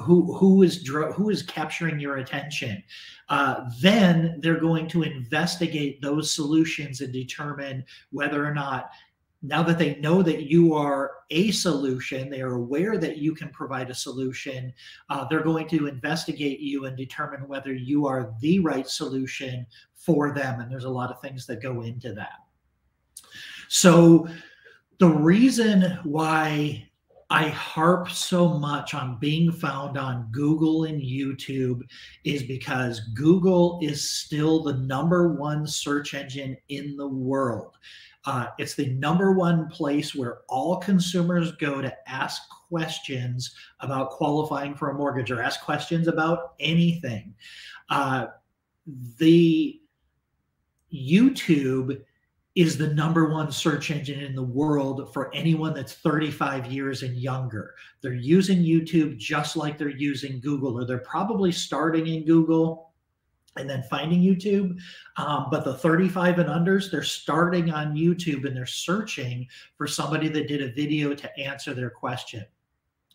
who 0.03 0.35
who 0.35 0.63
is 0.63 0.87
who 0.87 1.31
is 1.31 1.43
capturing 1.43 2.01
your 2.01 2.17
attention. 2.17 2.83
Uh, 3.29 3.65
then 3.81 4.39
they're 4.41 4.61
going 4.61 4.89
to 4.89 5.03
investigate 5.03 6.03
those 6.03 6.31
solutions 6.31 7.01
and 7.01 7.13
determine 7.13 7.85
whether 8.11 8.45
or 8.45 8.53
not 8.53 8.91
now 9.45 9.63
that 9.63 9.79
they 9.79 9.97
know 9.97 10.23
that 10.23 10.51
you 10.51 10.73
are 10.73 11.11
a 11.29 11.51
solution, 11.51 12.31
they 12.31 12.41
are 12.41 12.55
aware 12.55 12.97
that 12.97 13.19
you 13.19 13.35
can 13.35 13.51
provide 13.51 13.91
a 13.91 13.95
solution, 13.95 14.73
uh, 15.11 15.27
they're 15.29 15.43
going 15.43 15.69
to 15.69 15.87
investigate 15.87 16.61
you 16.61 16.87
and 16.87 16.97
determine 16.97 17.47
whether 17.47 17.75
you 17.75 18.07
are 18.07 18.35
the 18.41 18.59
right 18.61 18.89
solution 18.89 19.67
for 19.95 20.33
them. 20.33 20.61
And 20.61 20.73
there's 20.73 20.85
a 20.85 20.91
lot 20.91 21.11
of 21.11 21.21
things 21.21 21.47
that 21.47 21.63
go 21.63 21.83
into 21.83 22.15
that. 22.15 22.39
So, 23.69 24.27
the 24.99 25.09
reason 25.09 25.99
why 26.05 26.89
I 27.29 27.49
harp 27.49 28.11
so 28.11 28.49
much 28.49 28.95
on 28.95 29.19
being 29.19 29.51
found 29.51 29.99
on 29.99 30.29
Google 30.31 30.85
and 30.85 31.03
YouTube 31.03 31.83
is 32.25 32.45
because 32.45 33.01
Google 33.15 33.81
is 33.83 34.09
still 34.11 34.63
the 34.63 34.75
number 34.75 35.35
one 35.35 35.67
search 35.67 36.15
engine 36.15 36.57
in 36.69 36.97
the 36.97 37.09
world. 37.09 37.77
Uh, 38.27 38.47
it's 38.59 38.75
the 38.75 38.91
number 38.95 39.33
one 39.33 39.69
place 39.69 40.15
where 40.15 40.39
all 40.49 40.79
consumers 40.79 41.53
go 41.53 41.83
to 41.83 41.95
ask 42.09 42.43
questions 42.69 43.55
about 43.81 44.11
qualifying 44.11 44.75
for 44.75 44.91
a 44.91 44.95
mortgage 44.95 45.31
or 45.31 45.43
ask 45.43 45.63
questions 45.63 46.09
about 46.09 46.55
anything. 46.59 47.35
Uh, 47.91 48.27
the 49.19 49.81
YouTube 50.93 52.01
is 52.55 52.79
the 52.79 52.95
number 52.95 53.31
one 53.31 53.51
search 53.51 53.91
engine 53.91 54.21
in 54.21 54.35
the 54.35 54.43
world 54.43 55.13
for 55.13 55.35
anyone 55.35 55.75
that's 55.75 55.95
35 55.95 56.71
years 56.71 57.03
and 57.03 57.17
younger. 57.17 57.75
They're 58.01 58.15
using 58.15 58.63
YouTube 58.63 59.19
just 59.19 59.57
like 59.57 59.77
they're 59.77 59.89
using 59.89 60.41
Google, 60.41 60.79
or 60.79 60.85
they're 60.85 60.99
probably 60.99 61.51
starting 61.51 62.07
in 62.07 62.25
Google 62.25 62.94
and 63.57 63.69
then 63.69 63.83
finding 63.85 64.21
YouTube. 64.21 64.79
Um, 65.17 65.47
but 65.51 65.65
the 65.65 65.75
35 65.75 66.41
and 66.41 66.49
unders, 66.49 66.91
they're 66.91 67.03
starting 67.03 67.71
on 67.71 67.97
YouTube 67.97 68.47
and 68.47 68.57
they're 68.57 68.67
searching 68.67 69.47
for 69.77 69.87
somebody 69.87 70.29
that 70.29 70.49
did 70.49 70.63
a 70.63 70.73
video 70.73 71.15
to 71.15 71.39
answer 71.39 71.75
their 71.75 71.91
question. 71.91 72.45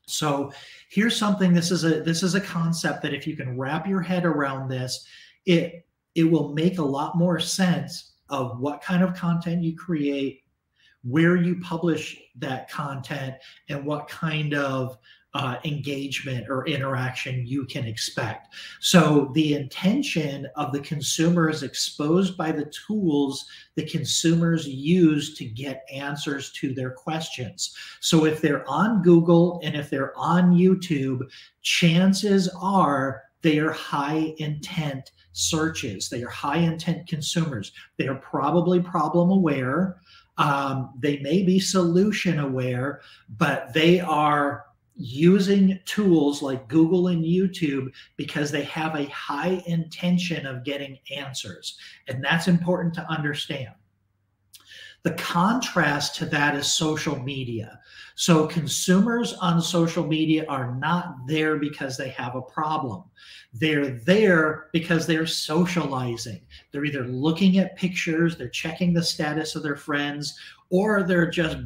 So 0.10 0.52
here's 0.90 1.16
something. 1.16 1.54
This 1.54 1.72
is 1.72 1.84
a 1.84 2.02
this 2.02 2.24
is 2.24 2.36
a 2.36 2.42
concept 2.42 3.04
that 3.04 3.14
if 3.14 3.28
you 3.28 3.36
can 3.36 3.58
wrap 3.58 3.88
your 3.88 4.02
head 4.02 4.26
around 4.26 4.68
this, 4.68 5.06
it 5.46 5.86
it 6.16 6.24
will 6.24 6.54
make 6.54 6.80
a 6.80 6.84
lot 6.84 7.18
more 7.18 7.40
sense 7.40 8.14
of 8.30 8.60
what 8.60 8.82
kind 8.82 9.04
of 9.04 9.14
content 9.14 9.64
you 9.64 9.76
create, 9.76 10.44
where 11.04 11.36
you 11.36 11.60
publish 11.60 12.20
that 12.38 12.70
content, 12.70 13.36
and 13.70 13.86
what 13.86 14.08
kind 14.08 14.56
of 14.56 14.98
uh, 15.36 15.58
engagement 15.64 16.48
or 16.50 16.68
interaction 16.68 17.46
you 17.46 17.64
can 17.66 17.86
expect. 17.86 18.54
So 18.80 19.32
the 19.34 19.54
intention 19.54 20.48
of 20.56 20.72
the 20.72 20.80
consumer 20.80 21.50
is 21.50 21.62
exposed 21.62 22.36
by 22.36 22.52
the 22.52 22.72
tools 22.88 23.46
the 23.76 23.86
consumers 23.86 24.68
use 24.68 25.36
to 25.36 25.46
get 25.46 25.86
answers 25.94 26.52
to 26.54 26.74
their 26.74 26.92
questions. 26.92 27.76
So 28.00 28.26
if 28.26 28.42
they're 28.42 28.68
on 28.70 29.04
Google 29.04 29.62
and 29.64 29.76
if 29.76 29.90
they're 29.90 30.18
on 30.18 30.52
YouTube, 30.52 31.30
chances 31.62 32.50
are 32.60 33.24
they 33.42 33.60
are 33.60 33.72
high 33.72 34.34
intent 34.38 35.12
searches. 35.32 36.10
They 36.10 36.24
are 36.24 36.30
high 36.30 36.58
intent 36.58 37.08
consumers. 37.08 37.72
They 37.98 38.08
are 38.08 38.16
probably 38.16 38.82
problem 38.82 39.30
aware. 39.30 40.02
Um, 40.38 40.94
they 41.00 41.20
may 41.20 41.44
be 41.44 41.60
solution 41.60 42.40
aware, 42.40 43.02
but 43.38 43.74
they 43.74 44.00
are 44.00 44.66
using 45.00 45.80
tools 45.86 46.42
like 46.42 46.68
Google 46.68 47.08
and 47.08 47.24
YouTube 47.24 47.92
because 48.18 48.52
they 48.52 48.64
have 48.64 48.96
a 48.96 49.06
high 49.06 49.64
intention 49.66 50.46
of 50.46 50.66
getting 50.66 51.00
answers. 51.16 51.78
And 52.08 52.24
that's 52.24 52.50
important 52.50 52.94
to 52.96 53.10
understand. 53.10 53.70
The 55.04 55.14
contrast 55.14 56.16
to 56.18 56.26
that 56.26 56.56
is 56.56 56.74
social 56.74 57.18
media. 57.18 57.80
So, 58.16 58.48
consumers 58.48 59.34
on 59.36 59.62
social 59.62 60.06
media 60.06 60.46
are 60.50 60.76
not 60.76 61.16
there 61.26 61.56
because 61.56 61.96
they 61.96 62.10
have 62.10 62.36
a 62.36 62.42
problem. 62.42 63.06
They're 63.54 63.92
there 63.92 64.68
because 64.74 65.08
they're 65.08 65.26
socializing. 65.26 66.42
They're 66.72 66.84
either 66.84 67.06
looking 67.06 67.60
at 67.60 67.78
pictures, 67.78 68.36
they're 68.36 68.50
checking 68.50 68.94
the 68.94 69.02
status 69.02 69.56
of 69.56 69.64
their 69.64 69.78
friends, 69.78 70.38
or 70.70 71.04
they're 71.04 71.30
just 71.30 71.60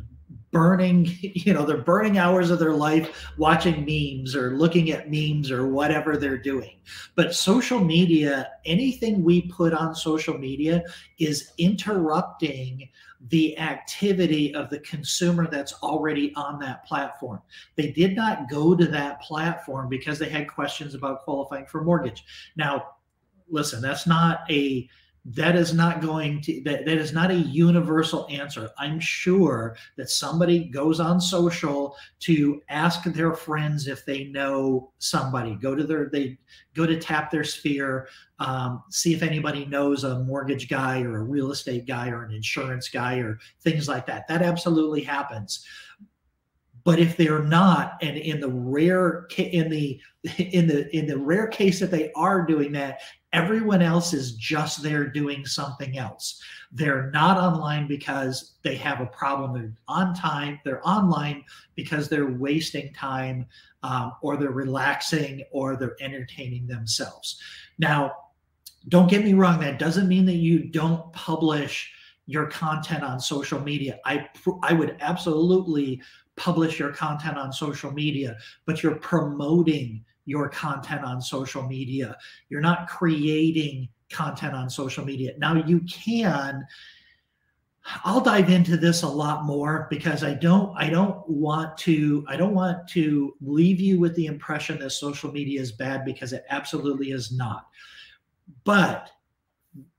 burning 0.53 1.05
you 1.21 1.53
know 1.53 1.65
they're 1.65 1.77
burning 1.77 2.17
hours 2.17 2.49
of 2.49 2.59
their 2.59 2.73
life 2.73 3.27
watching 3.37 3.83
memes 3.83 4.35
or 4.35 4.51
looking 4.51 4.91
at 4.91 5.11
memes 5.11 5.51
or 5.51 5.67
whatever 5.67 6.15
they're 6.15 6.37
doing. 6.37 6.79
But 7.15 7.35
social 7.35 7.83
media 7.83 8.51
anything 8.65 9.23
we 9.23 9.41
put 9.41 9.73
on 9.73 9.95
social 9.95 10.37
media 10.37 10.83
is 11.19 11.51
interrupting 11.57 12.87
the 13.29 13.57
activity 13.57 14.53
of 14.53 14.69
the 14.69 14.79
consumer 14.79 15.47
that's 15.49 15.73
already 15.81 16.33
on 16.35 16.59
that 16.59 16.85
platform. 16.85 17.41
They 17.75 17.91
did 17.91 18.15
not 18.15 18.49
go 18.49 18.75
to 18.75 18.85
that 18.87 19.21
platform 19.21 19.87
because 19.89 20.19
they 20.19 20.29
had 20.29 20.49
questions 20.49 20.93
about 20.93 21.23
qualifying 21.23 21.65
for 21.65 21.83
mortgage. 21.83 22.23
Now 22.55 22.95
listen 23.49 23.81
that's 23.81 24.07
not 24.07 24.39
a 24.49 24.89
that 25.25 25.55
is 25.55 25.73
not 25.73 26.01
going 26.01 26.41
to 26.41 26.61
that, 26.63 26.85
that 26.85 26.97
is 26.97 27.13
not 27.13 27.31
a 27.31 27.35
universal 27.35 28.27
answer. 28.29 28.69
I'm 28.77 28.99
sure 28.99 29.77
that 29.95 30.09
somebody 30.09 30.65
goes 30.65 30.99
on 30.99 31.21
social 31.21 31.95
to 32.21 32.61
ask 32.67 33.03
their 33.03 33.33
friends 33.33 33.87
if 33.87 34.05
they 34.05 34.25
know 34.25 34.91
somebody. 34.99 35.55
Go 35.55 35.75
to 35.75 35.83
their 35.85 36.09
they 36.09 36.37
go 36.75 36.85
to 36.85 36.99
tap 36.99 37.31
their 37.31 37.45
sphere 37.45 38.09
um, 38.39 38.83
see 38.89 39.13
if 39.13 39.23
anybody 39.23 39.65
knows 39.65 40.03
a 40.03 40.19
mortgage 40.19 40.67
guy 40.67 41.01
or 41.01 41.19
a 41.19 41.23
real 41.23 41.51
estate 41.51 41.85
guy 41.85 42.09
or 42.09 42.23
an 42.23 42.33
insurance 42.33 42.89
guy 42.89 43.17
or 43.19 43.39
things 43.61 43.87
like 43.87 44.05
that. 44.07 44.27
That 44.27 44.41
absolutely 44.41 45.03
happens. 45.03 45.65
But 46.83 46.99
if 46.99 47.15
they're 47.15 47.43
not 47.43 47.93
and 48.01 48.17
in 48.17 48.41
the 48.41 48.49
rare 48.49 49.27
in 49.37 49.69
the 49.69 50.01
in 50.37 50.67
the 50.67 50.93
in 50.95 51.07
the 51.07 51.17
rare 51.17 51.47
case 51.47 51.79
that 51.79 51.91
they 51.91 52.11
are 52.13 52.45
doing 52.45 52.73
that 52.73 52.99
Everyone 53.33 53.81
else 53.81 54.13
is 54.13 54.33
just 54.33 54.83
there 54.83 55.07
doing 55.07 55.45
something 55.45 55.97
else. 55.97 56.41
They're 56.71 57.09
not 57.11 57.37
online 57.37 57.87
because 57.87 58.53
they 58.63 58.75
have 58.75 59.01
a 59.01 59.07
problem. 59.07 59.53
They're 59.53 59.73
on 59.87 60.13
time. 60.13 60.59
They're 60.63 60.87
online 60.87 61.43
because 61.75 62.07
they're 62.07 62.31
wasting 62.31 62.93
time 62.93 63.47
um, 63.81 64.13
or 64.21 64.37
they're 64.37 64.51
relaxing 64.51 65.43
or 65.51 65.75
they're 65.75 65.97
entertaining 65.99 66.67
themselves. 66.67 67.41
Now, 67.79 68.13
don't 68.89 69.09
get 69.09 69.23
me 69.23 69.33
wrong, 69.33 69.59
that 69.61 69.79
doesn't 69.79 70.07
mean 70.07 70.25
that 70.25 70.35
you 70.35 70.65
don't 70.65 71.11
publish 71.13 71.91
your 72.25 72.47
content 72.47 73.03
on 73.03 73.19
social 73.19 73.59
media. 73.59 73.99
I, 74.05 74.29
I 74.61 74.73
would 74.73 74.97
absolutely 75.01 76.01
publish 76.35 76.79
your 76.79 76.91
content 76.91 77.37
on 77.37 77.51
social 77.51 77.91
media, 77.91 78.37
but 78.65 78.81
you're 78.81 78.95
promoting 78.95 80.03
your 80.25 80.49
content 80.49 81.03
on 81.03 81.21
social 81.21 81.63
media. 81.63 82.17
You're 82.49 82.61
not 82.61 82.87
creating 82.87 83.89
content 84.11 84.53
on 84.53 84.69
social 84.69 85.03
media. 85.03 85.33
Now 85.37 85.55
you 85.55 85.81
can 85.81 86.65
I'll 88.05 88.21
dive 88.21 88.49
into 88.49 88.77
this 88.77 89.03
a 89.03 89.07
lot 89.07 89.43
more 89.43 89.87
because 89.89 90.23
I 90.23 90.33
don't 90.33 90.73
I 90.77 90.89
don't 90.89 91.27
want 91.27 91.77
to 91.79 92.23
I 92.29 92.37
don't 92.37 92.55
want 92.55 92.87
to 92.89 93.35
leave 93.41 93.79
you 93.81 93.99
with 93.99 94.15
the 94.15 94.27
impression 94.27 94.79
that 94.79 94.91
social 94.91 95.31
media 95.31 95.59
is 95.59 95.71
bad 95.71 96.05
because 96.05 96.31
it 96.31 96.45
absolutely 96.49 97.11
is 97.11 97.31
not. 97.31 97.67
But 98.63 99.09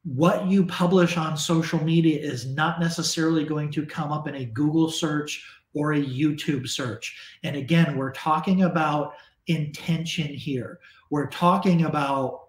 what 0.04 0.46
you 0.46 0.64
publish 0.64 1.16
on 1.16 1.36
social 1.36 1.82
media 1.82 2.18
is 2.18 2.46
not 2.46 2.80
necessarily 2.80 3.44
going 3.44 3.70
to 3.72 3.84
come 3.84 4.12
up 4.12 4.28
in 4.28 4.36
a 4.36 4.44
Google 4.46 4.90
search 4.90 5.44
or 5.74 5.92
a 5.92 6.00
YouTube 6.00 6.68
search. 6.68 7.18
And 7.42 7.56
again, 7.56 7.96
we're 7.96 8.12
talking 8.12 8.62
about 8.62 9.14
intention 9.46 10.28
here. 10.28 10.80
We're 11.10 11.28
talking 11.28 11.84
about 11.84 12.40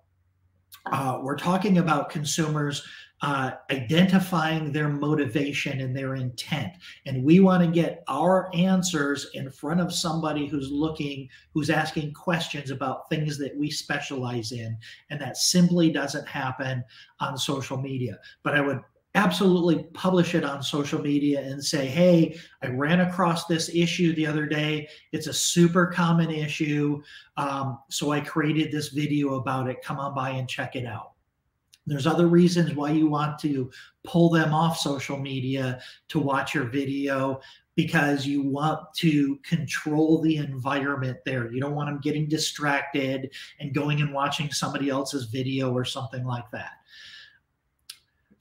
uh, 0.91 1.19
we're 1.23 1.37
talking 1.37 1.79
about 1.79 2.09
consumers 2.11 2.85
uh, 3.21 3.51
identifying 3.71 4.71
their 4.71 4.89
motivation 4.89 5.81
and 5.81 5.97
their 5.97 6.15
intent, 6.15 6.73
and 7.07 7.23
we 7.23 7.39
want 7.39 7.63
to 7.63 7.71
get 7.71 8.03
our 8.07 8.51
answers 8.53 9.31
in 9.33 9.49
front 9.49 9.81
of 9.81 9.91
somebody 9.91 10.45
who's 10.45 10.69
looking, 10.69 11.27
who's 11.53 11.71
asking 11.71 12.13
questions 12.13 12.69
about 12.69 13.09
things 13.09 13.37
that 13.39 13.57
we 13.57 13.71
specialize 13.71 14.51
in, 14.51 14.77
and 15.09 15.19
that 15.19 15.37
simply 15.37 15.91
doesn't 15.91 16.27
happen 16.27 16.83
on 17.19 17.37
social 17.37 17.77
media. 17.77 18.19
But 18.43 18.55
I 18.55 18.61
would 18.61 18.81
absolutely 19.15 19.83
publish 19.93 20.35
it 20.35 20.43
on 20.43 20.61
social 20.61 21.01
media 21.01 21.41
and 21.41 21.63
say, 21.63 21.85
hey, 21.85 22.37
I 22.61 22.67
ran 22.67 22.99
across 22.99 23.45
this 23.45 23.73
issue 23.73 24.13
the 24.13 24.27
other 24.27 24.45
day. 24.45 24.89
It's 25.13 25.27
a 25.27 25.33
super 25.33 25.87
common 25.87 26.29
issue. 26.29 27.01
Um, 27.37 27.79
so 27.89 28.11
I 28.11 28.19
created 28.19 28.71
this 28.71 28.89
video 28.89 29.35
about 29.35 29.69
it. 29.69 29.81
Come 29.81 29.97
on 29.99 30.13
by 30.13 30.31
and 30.31 30.49
check 30.49 30.75
it 30.75 30.85
out. 30.85 31.13
There's 31.87 32.07
other 32.07 32.27
reasons 32.27 32.73
why 32.73 32.91
you 32.91 33.07
want 33.07 33.39
to 33.39 33.71
pull 34.03 34.29
them 34.29 34.53
off 34.53 34.77
social 34.77 35.17
media 35.17 35.79
to 36.09 36.19
watch 36.19 36.53
your 36.53 36.65
video 36.65 37.39
because 37.75 38.25
you 38.25 38.41
want 38.41 38.79
to 38.95 39.37
control 39.43 40.21
the 40.21 40.37
environment 40.37 41.17
there. 41.25 41.51
You 41.51 41.61
don't 41.61 41.75
want 41.75 41.89
them 41.89 41.99
getting 42.01 42.27
distracted 42.27 43.31
and 43.59 43.73
going 43.73 44.01
and 44.01 44.13
watching 44.13 44.51
somebody 44.51 44.89
else's 44.89 45.25
video 45.25 45.73
or 45.73 45.85
something 45.85 46.25
like 46.25 46.49
that. 46.51 46.71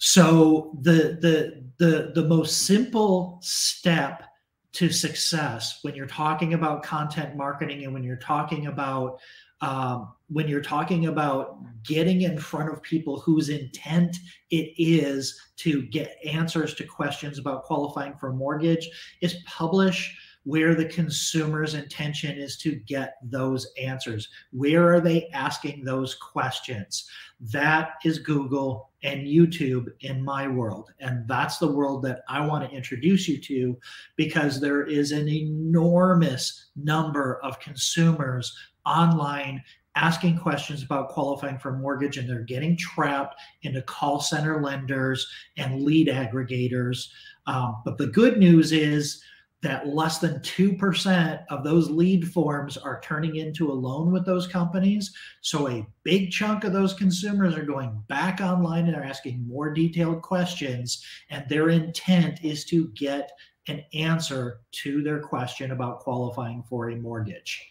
So 0.06 0.76
the 0.82 1.16
the 1.23 1.64
the 1.78 2.12
the 2.14 2.28
most 2.28 2.66
simple 2.66 3.38
step 3.40 4.25
to 4.73 4.90
success 4.90 5.78
when 5.80 5.94
you're 5.94 6.06
talking 6.06 6.52
about 6.52 6.82
content 6.82 7.36
marketing 7.36 7.84
and 7.84 7.95
when 7.95 8.04
you're 8.04 8.17
talking 8.17 8.67
about 8.67 9.19
um, 9.62 10.12
when 10.28 10.47
you're 10.47 10.60
talking 10.60 11.06
about 11.06 11.56
getting 11.84 12.21
in 12.21 12.36
front 12.36 12.71
of 12.71 12.82
people 12.82 13.19
whose 13.19 13.49
intent 13.49 14.19
it 14.50 14.75
is 14.76 15.40
to 15.56 15.86
get 15.86 16.19
answers 16.23 16.75
to 16.75 16.84
questions 16.84 17.38
about 17.38 17.64
qualifying 17.64 18.14
for 18.19 18.28
a 18.28 18.34
mortgage 18.34 18.86
is 19.23 19.36
publish 19.47 20.14
where 20.45 20.75
the 20.75 20.85
consumer's 20.85 21.75
intention 21.75 22.39
is 22.39 22.57
to 22.59 22.75
get 22.75 23.17
those 23.23 23.67
answers. 23.80 24.28
Where 24.52 24.93
are 24.95 25.00
they 25.00 25.28
asking 25.33 25.85
those 25.85 26.15
questions? 26.15 27.09
That 27.41 27.93
is 28.04 28.19
Google 28.19 28.91
and 29.02 29.26
YouTube 29.26 29.89
in 30.00 30.23
my 30.23 30.47
world. 30.47 30.93
And 31.00 31.26
that's 31.26 31.59
the 31.59 31.73
world 31.73 32.02
that 32.04 32.23
I 32.28 32.47
want 32.47 32.69
to 32.69 32.76
introduce 32.76 33.26
you 33.26 33.39
to 33.41 33.78
because 34.17 34.61
there 34.61 34.85
is 34.85 35.13
an 35.13 35.28
enormous 35.28 36.67
number 36.76 37.41
of 37.43 37.61
consumers 37.61 38.57
online 38.87 39.63
asking 39.97 40.39
questions 40.39 40.83
about 40.83 41.09
qualifying 41.09 41.59
for 41.59 41.75
a 41.75 41.78
mortgage 41.78 42.19
and 42.19 42.28
they're 42.28 42.41
getting 42.41 42.76
trapped 42.76 43.41
into 43.63 43.80
call 43.83 44.21
center 44.21 44.61
lenders 44.63 45.26
and 45.57 45.83
lead 45.83 46.09
aggregators. 46.09 47.09
Um, 47.47 47.76
but 47.85 47.99
the 47.99 48.09
good 48.09 48.39
news 48.39 48.73
is, 48.73 49.23
that 49.64 49.88
less 49.88 50.18
than 50.18 50.38
2% 50.40 51.44
of 51.48 51.64
those 51.64 51.90
lead 51.90 52.30
forms 52.30 52.76
are 52.76 53.00
turning 53.00 53.36
into 53.36 53.72
a 53.72 53.72
loan 53.72 54.12
with 54.12 54.26
those 54.26 54.46
companies. 54.46 55.12
So 55.40 55.68
a 55.68 55.86
big 56.02 56.30
chunk 56.30 56.64
of 56.64 56.74
those 56.74 56.92
consumers 56.92 57.56
are 57.56 57.64
going 57.64 57.98
back 58.06 58.42
online 58.42 58.86
and 58.86 58.94
are 58.94 59.02
asking 59.02 59.48
more 59.48 59.72
detailed 59.72 60.20
questions. 60.20 61.02
And 61.30 61.48
their 61.48 61.70
intent 61.70 62.44
is 62.44 62.66
to 62.66 62.88
get 62.88 63.32
an 63.66 63.82
answer 63.94 64.60
to 64.82 65.02
their 65.02 65.20
question 65.20 65.70
about 65.70 66.00
qualifying 66.00 66.62
for 66.68 66.90
a 66.90 66.96
mortgage. 66.96 67.66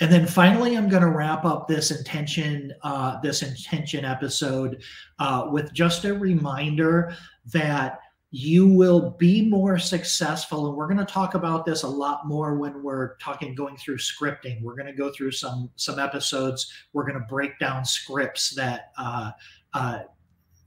And 0.00 0.12
then 0.12 0.26
finally, 0.26 0.76
I'm 0.76 0.90
going 0.90 1.02
to 1.02 1.08
wrap 1.08 1.46
up 1.46 1.66
this 1.66 1.90
intention, 1.90 2.74
uh, 2.82 3.18
this 3.22 3.42
intention 3.42 4.04
episode 4.04 4.82
uh, 5.18 5.48
with 5.50 5.72
just 5.72 6.04
a 6.04 6.12
reminder 6.12 7.14
that 7.46 8.00
you 8.30 8.66
will 8.66 9.10
be 9.12 9.48
more 9.48 9.78
successful. 9.78 10.66
And 10.66 10.76
we're 10.76 10.88
going 10.88 10.98
to 10.98 11.04
talk 11.04 11.34
about 11.34 11.64
this 11.64 11.84
a 11.84 11.88
lot 11.88 12.26
more 12.26 12.56
when 12.56 12.82
we're 12.82 13.16
talking 13.16 13.54
going 13.54 13.76
through 13.76 13.98
scripting. 13.98 14.60
We're 14.62 14.74
going 14.74 14.86
to 14.86 14.92
go 14.92 15.12
through 15.12 15.32
some 15.32 15.70
some 15.76 15.98
episodes. 15.98 16.72
We're 16.92 17.04
going 17.04 17.20
to 17.20 17.26
break 17.28 17.58
down 17.58 17.84
scripts 17.84 18.54
that 18.56 18.92
uh, 18.98 19.30
uh, 19.74 20.00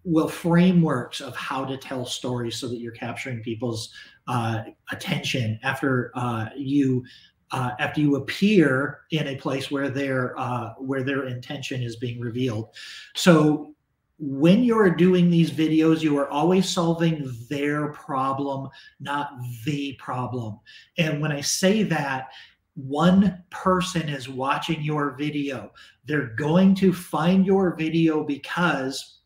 will 0.06 0.30
frameworks 0.30 1.20
of 1.20 1.36
how 1.36 1.66
to 1.66 1.78
tell 1.78 2.06
stories 2.06 2.56
so 2.56 2.68
that 2.70 2.80
you're 2.80 2.94
capturing 2.94 3.42
people's 3.42 3.94
uh, 4.28 4.64
attention 4.92 5.60
after 5.64 6.12
uh, 6.16 6.50
you. 6.56 7.04
Uh, 7.52 7.72
after 7.80 8.00
you 8.00 8.16
appear 8.16 9.00
in 9.10 9.26
a 9.26 9.36
place 9.36 9.72
where 9.72 9.90
their 9.90 10.40
uh, 10.40 10.76
where 10.78 11.02
their 11.02 11.26
intention 11.26 11.82
is 11.82 11.96
being 11.96 12.20
revealed, 12.20 12.70
so 13.16 13.74
when 14.20 14.64
you're 14.64 14.90
doing 14.90 15.30
these 15.30 15.50
videos, 15.50 16.02
you 16.02 16.18
are 16.18 16.30
always 16.30 16.68
solving 16.68 17.32
their 17.50 17.94
problem, 17.94 18.70
not 19.00 19.32
the 19.66 19.94
problem. 19.94 20.60
And 20.98 21.22
when 21.22 21.32
I 21.32 21.40
say 21.40 21.84
that, 21.84 22.28
one 22.76 23.44
person 23.50 24.10
is 24.10 24.28
watching 24.28 24.82
your 24.82 25.12
video. 25.12 25.72
They're 26.06 26.36
going 26.36 26.76
to 26.76 26.92
find 26.92 27.46
your 27.46 27.76
video 27.76 28.24
because 28.24 29.20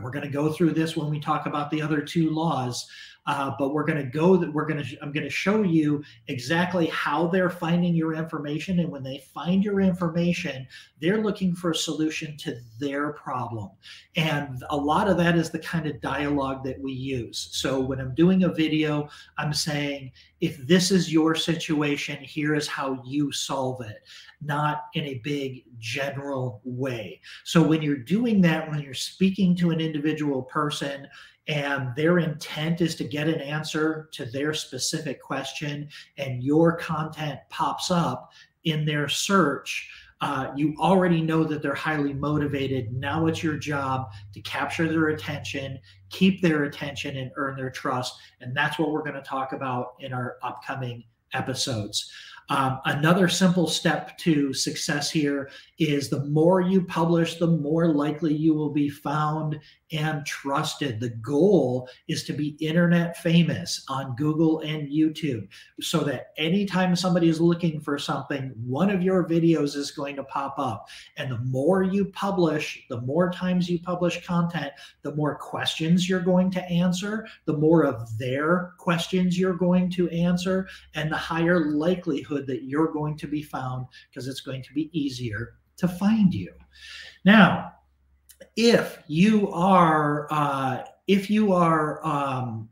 we're 0.00 0.10
going 0.10 0.24
to 0.24 0.30
go 0.30 0.52
through 0.52 0.72
this 0.72 0.96
when 0.96 1.08
we 1.08 1.20
talk 1.20 1.46
about 1.46 1.70
the 1.70 1.80
other 1.80 2.00
two 2.00 2.30
laws. 2.30 2.86
Uh, 3.26 3.52
but 3.58 3.74
we're 3.74 3.84
going 3.84 3.98
to 3.98 4.10
go 4.10 4.36
that 4.36 4.52
we're 4.52 4.66
going 4.66 4.82
to 4.82 4.96
i'm 5.02 5.12
going 5.12 5.24
to 5.24 5.30
show 5.30 5.62
you 5.62 6.02
exactly 6.28 6.86
how 6.86 7.26
they're 7.26 7.50
finding 7.50 7.94
your 7.94 8.14
information 8.14 8.78
and 8.80 8.88
when 8.88 9.02
they 9.02 9.18
find 9.34 9.64
your 9.64 9.80
information 9.80 10.66
they're 11.00 11.22
looking 11.22 11.54
for 11.54 11.72
a 11.72 11.74
solution 11.74 12.36
to 12.38 12.56
their 12.78 13.12
problem. 13.12 13.70
And 14.16 14.64
a 14.70 14.76
lot 14.76 15.08
of 15.08 15.16
that 15.18 15.36
is 15.36 15.50
the 15.50 15.58
kind 15.58 15.86
of 15.86 16.00
dialogue 16.00 16.64
that 16.64 16.80
we 16.80 16.92
use. 16.92 17.48
So 17.52 17.80
when 17.80 18.00
i'm 18.00 18.14
doing 18.14 18.44
a 18.44 18.52
video 18.52 19.08
i'm 19.38 19.52
saying 19.52 20.12
if 20.40 20.56
this 20.66 20.90
is 20.90 21.12
your 21.12 21.34
situation 21.34 22.18
here 22.22 22.54
is 22.54 22.68
how 22.68 23.02
you 23.04 23.32
solve 23.32 23.80
it 23.80 24.02
not 24.42 24.84
in 24.94 25.04
a 25.04 25.20
big 25.24 25.64
general 25.78 26.60
way. 26.64 27.20
So 27.44 27.62
when 27.62 27.82
you're 27.82 27.96
doing 27.96 28.40
that 28.42 28.68
when 28.68 28.80
you're 28.80 28.94
speaking 28.94 29.56
to 29.56 29.70
an 29.70 29.80
individual 29.80 30.42
person 30.42 31.08
and 31.48 31.94
their 31.94 32.18
intent 32.18 32.80
is 32.80 32.94
to 32.96 33.04
get 33.04 33.28
an 33.28 33.40
answer 33.40 34.08
to 34.12 34.24
their 34.26 34.52
specific 34.52 35.22
question 35.22 35.88
and 36.18 36.42
your 36.42 36.76
content 36.76 37.38
pops 37.50 37.90
up 37.90 38.32
in 38.64 38.84
their 38.84 39.08
search 39.08 39.88
Uh, 40.22 40.50
you 40.56 40.74
already 40.78 41.20
know 41.20 41.44
that 41.44 41.60
they're 41.60 41.74
highly 41.74 42.14
motivated. 42.14 42.90
Now 42.90 43.26
it's 43.26 43.42
your 43.42 43.58
job 43.58 44.06
to 44.32 44.40
capture 44.40 44.88
their 44.88 45.08
attention, 45.08 45.78
keep 46.08 46.40
their 46.40 46.64
attention, 46.64 47.18
and 47.18 47.30
earn 47.36 47.54
their 47.54 47.70
trust. 47.70 48.14
And 48.40 48.56
that's 48.56 48.78
what 48.78 48.92
we're 48.92 49.02
going 49.02 49.12
to 49.14 49.20
talk 49.20 49.52
about 49.52 49.94
in 50.00 50.14
our 50.14 50.38
upcoming 50.42 51.04
episodes. 51.34 52.10
Um, 52.48 52.80
another 52.84 53.28
simple 53.28 53.66
step 53.66 54.16
to 54.18 54.52
success 54.52 55.10
here 55.10 55.50
is 55.78 56.08
the 56.08 56.24
more 56.24 56.60
you 56.60 56.82
publish, 56.82 57.36
the 57.36 57.46
more 57.46 57.92
likely 57.92 58.34
you 58.34 58.54
will 58.54 58.70
be 58.70 58.88
found 58.88 59.58
and 59.92 60.24
trusted. 60.26 61.00
The 61.00 61.10
goal 61.10 61.88
is 62.08 62.24
to 62.24 62.32
be 62.32 62.56
internet 62.60 63.16
famous 63.18 63.84
on 63.88 64.16
Google 64.16 64.60
and 64.60 64.88
YouTube 64.88 65.48
so 65.80 66.00
that 66.00 66.32
anytime 66.36 66.96
somebody 66.96 67.28
is 67.28 67.40
looking 67.40 67.80
for 67.80 67.98
something, 67.98 68.52
one 68.64 68.90
of 68.90 69.02
your 69.02 69.28
videos 69.28 69.76
is 69.76 69.90
going 69.90 70.16
to 70.16 70.24
pop 70.24 70.58
up. 70.58 70.88
And 71.16 71.30
the 71.30 71.38
more 71.38 71.82
you 71.82 72.06
publish, 72.06 72.84
the 72.88 73.00
more 73.02 73.30
times 73.30 73.68
you 73.68 73.78
publish 73.80 74.24
content, 74.26 74.72
the 75.02 75.14
more 75.14 75.36
questions 75.36 76.08
you're 76.08 76.20
going 76.20 76.50
to 76.52 76.64
answer, 76.64 77.26
the 77.44 77.56
more 77.56 77.84
of 77.84 78.18
their 78.18 78.74
questions 78.78 79.38
you're 79.38 79.54
going 79.54 79.90
to 79.90 80.08
answer, 80.10 80.68
and 80.94 81.10
the 81.10 81.16
higher 81.16 81.70
likelihood 81.72 82.35
that 82.42 82.64
you're 82.64 82.92
going 82.92 83.16
to 83.18 83.26
be 83.26 83.42
found 83.42 83.86
because 84.10 84.28
it's 84.28 84.40
going 84.40 84.62
to 84.62 84.72
be 84.72 84.90
easier 84.92 85.54
to 85.76 85.88
find 85.88 86.34
you. 86.34 86.52
Now, 87.24 87.72
if 88.56 89.02
you 89.06 89.50
are 89.52 90.26
uh, 90.30 90.84
if 91.06 91.30
you 91.30 91.52
are 91.52 92.04
um, 92.04 92.68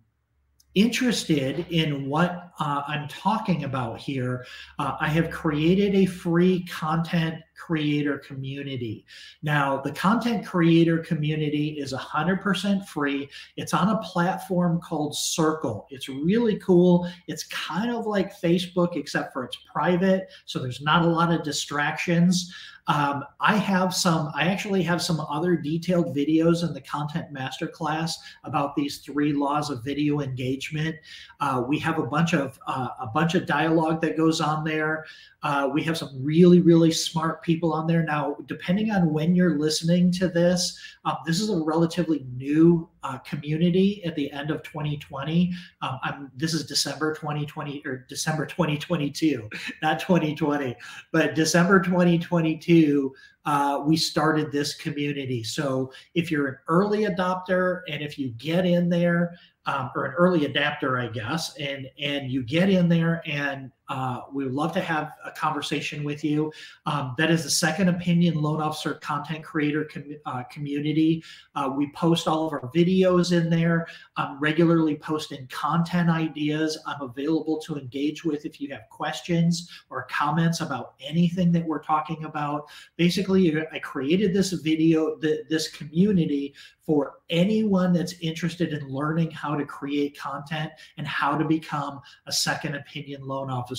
interested 0.75 1.67
in 1.71 2.09
what 2.09 2.51
uh, 2.59 2.83
I'm 2.87 3.09
talking 3.09 3.65
about 3.65 4.01
here, 4.01 4.45
uh, 4.79 4.97
I 5.01 5.09
have 5.09 5.31
created 5.31 5.95
a 5.95 6.07
free 6.07 6.65
content 6.67 7.37
creator 7.55 8.19
community. 8.19 9.05
Now, 9.43 9.81
the 9.81 9.93
content 9.93 10.47
creator 10.47 10.99
community 10.99 11.79
is 11.79 11.93
100% 11.93 12.87
free. 12.87 13.29
It's 13.57 13.75
on 13.75 13.91
a 13.91 13.99
platform 13.99 14.81
called 14.81 15.17
Circle. 15.17 15.87
It's 15.91 16.09
really 16.09 16.57
cool. 16.57 17.09
It's 17.27 17.45
kind 17.45 17.91
of 17.91 18.07
like 18.07 18.39
Facebook, 18.39 18.97
except 18.97 19.33
for 19.33 19.45
it's 19.45 19.59
private, 19.73 20.31
so 20.45 20.59
there's 20.59 20.83
not 20.83 21.05
a 21.05 21.09
lot 21.09 21.33
of 21.33 21.43
distractions. 21.43 22.53
Um, 22.87 23.25
I 23.41 23.57
have 23.57 23.95
some, 23.95 24.31
I 24.35 24.49
actually 24.49 24.83
have 24.83 25.01
some 25.01 25.21
other 25.21 25.57
detailed 25.57 26.15
videos 26.15 26.67
in 26.67 26.75
the 26.75 26.83
content 26.83 27.33
masterclass 27.33 28.13
about 28.45 28.77
these 28.77 28.99
three 28.99 29.33
laws 29.33 29.71
of 29.71 29.83
video 29.83 30.21
engagement. 30.21 30.97
Uh, 31.41 31.65
we 31.67 31.79
have 31.79 31.99
a 31.99 32.07
bunch 32.07 32.35
of 32.35 32.59
uh, 32.67 32.89
a 33.01 33.07
bunch 33.07 33.35
of 33.35 33.47
dialogue 33.47 34.03
that 34.03 34.17
goes 34.17 34.41
on 34.41 34.65
there. 34.65 35.07
Uh, 35.43 35.69
we 35.73 35.83
have 35.83 35.97
some 35.97 36.11
really, 36.23 36.61
really 36.61 36.91
smart 36.91 37.43
people 37.45 37.73
on 37.73 37.87
there. 37.87 38.03
Now, 38.03 38.37
depending 38.47 38.91
on 38.91 39.13
when 39.13 39.35
you're 39.35 39.59
listening 39.59 40.11
to 40.13 40.29
this, 40.29 40.77
uh, 41.05 41.15
this 41.25 41.41
is 41.41 41.51
a 41.51 41.63
relatively 41.63 42.27
new 42.35 42.89
uh, 43.03 43.19
community 43.19 44.03
at 44.05 44.17
the 44.17 44.31
end 44.33 44.51
of 44.51 44.63
2020. 44.63 45.53
Um, 45.83 46.31
this 46.35 46.55
is 46.55 46.65
December 46.65 47.15
2020 47.15 47.83
or 47.85 48.07
December 48.09 48.47
2022, 48.47 49.49
not 49.83 50.01
2020, 50.01 50.75
but 51.13 51.35
December 51.35 51.81
2022. 51.81 53.15
Uh, 53.47 53.83
we 53.87 53.97
started 53.97 54.51
this 54.51 54.75
community. 54.75 55.45
So 55.45 55.93
if 56.15 56.31
you're 56.31 56.49
an 56.49 56.57
early 56.67 57.05
adopter 57.05 57.83
and 57.91 58.03
if 58.03 58.19
you 58.19 58.31
get 58.31 58.65
in 58.65 58.89
there, 58.89 59.37
um, 59.67 59.91
or 59.95 60.05
an 60.05 60.13
early 60.13 60.45
adapter, 60.45 60.99
I 60.99 61.09
guess, 61.09 61.57
and 61.57 61.89
and 61.99 62.31
you 62.31 62.43
get 62.43 62.69
in 62.69 62.89
there, 62.89 63.23
and 63.25 63.71
uh, 63.89 64.23
we 64.33 64.45
would 64.45 64.55
love 64.55 64.73
to 64.73 64.81
have 64.81 65.13
a 65.25 65.31
conversation 65.31 66.05
with 66.05 66.25
you. 66.25 66.53
Um, 66.87 67.15
that 67.19 67.31
is 67.31 67.45
the 67.45 67.51
Second 67.51 67.89
Opinion 67.89 68.41
Loan 68.41 68.61
Officer 68.61 68.95
Content 68.95 69.45
Creator 69.45 69.85
com- 69.93 70.17
uh, 70.25 70.43
community. 70.45 71.23
Uh, 71.55 71.71
we 71.77 71.91
post 71.93 72.27
all 72.27 72.47
of 72.47 72.53
our 72.53 72.71
videos 72.75 73.33
in 73.33 73.51
there. 73.51 73.87
I'm 74.17 74.39
regularly 74.41 74.97
posting 74.97 75.47
content 75.49 76.09
ideas. 76.09 76.79
I'm 76.87 77.03
available 77.03 77.59
to 77.63 77.77
engage 77.77 78.25
with 78.25 78.47
if 78.47 78.61
you 78.61 78.73
have 78.73 78.89
questions 78.91 79.71
or 79.91 80.05
comments 80.05 80.61
about 80.61 80.95
anything 81.01 81.53
that 81.53 81.65
we're 81.65 81.83
talking 81.83 82.25
about. 82.25 82.69
Basically, 82.97 83.55
I 83.73 83.79
created 83.81 84.33
this 84.33 84.53
video, 84.53 85.17
the, 85.17 85.45
this 85.51 85.69
community 85.69 86.55
for 86.81 87.15
anyone 87.31 87.93
that's 87.93 88.15
interested 88.21 88.73
in 88.73 88.87
learning 88.89 89.31
how 89.31 89.57
to 89.57 89.65
create 89.65 90.19
content 90.19 90.71
and 90.99 91.07
how 91.07 91.37
to 91.37 91.45
become 91.45 92.01
a 92.27 92.33
second 92.33 92.75
opinion 92.75 93.27
loan 93.27 93.51
officer. 93.51 93.74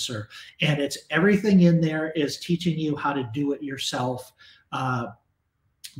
And 0.60 0.80
it's 0.80 0.98
everything 1.10 1.62
in 1.62 1.80
there 1.80 2.10
is 2.12 2.38
teaching 2.38 2.78
you 2.78 2.96
how 2.96 3.12
to 3.12 3.28
do 3.32 3.52
it 3.52 3.62
yourself. 3.62 4.32
Uh, 4.72 5.06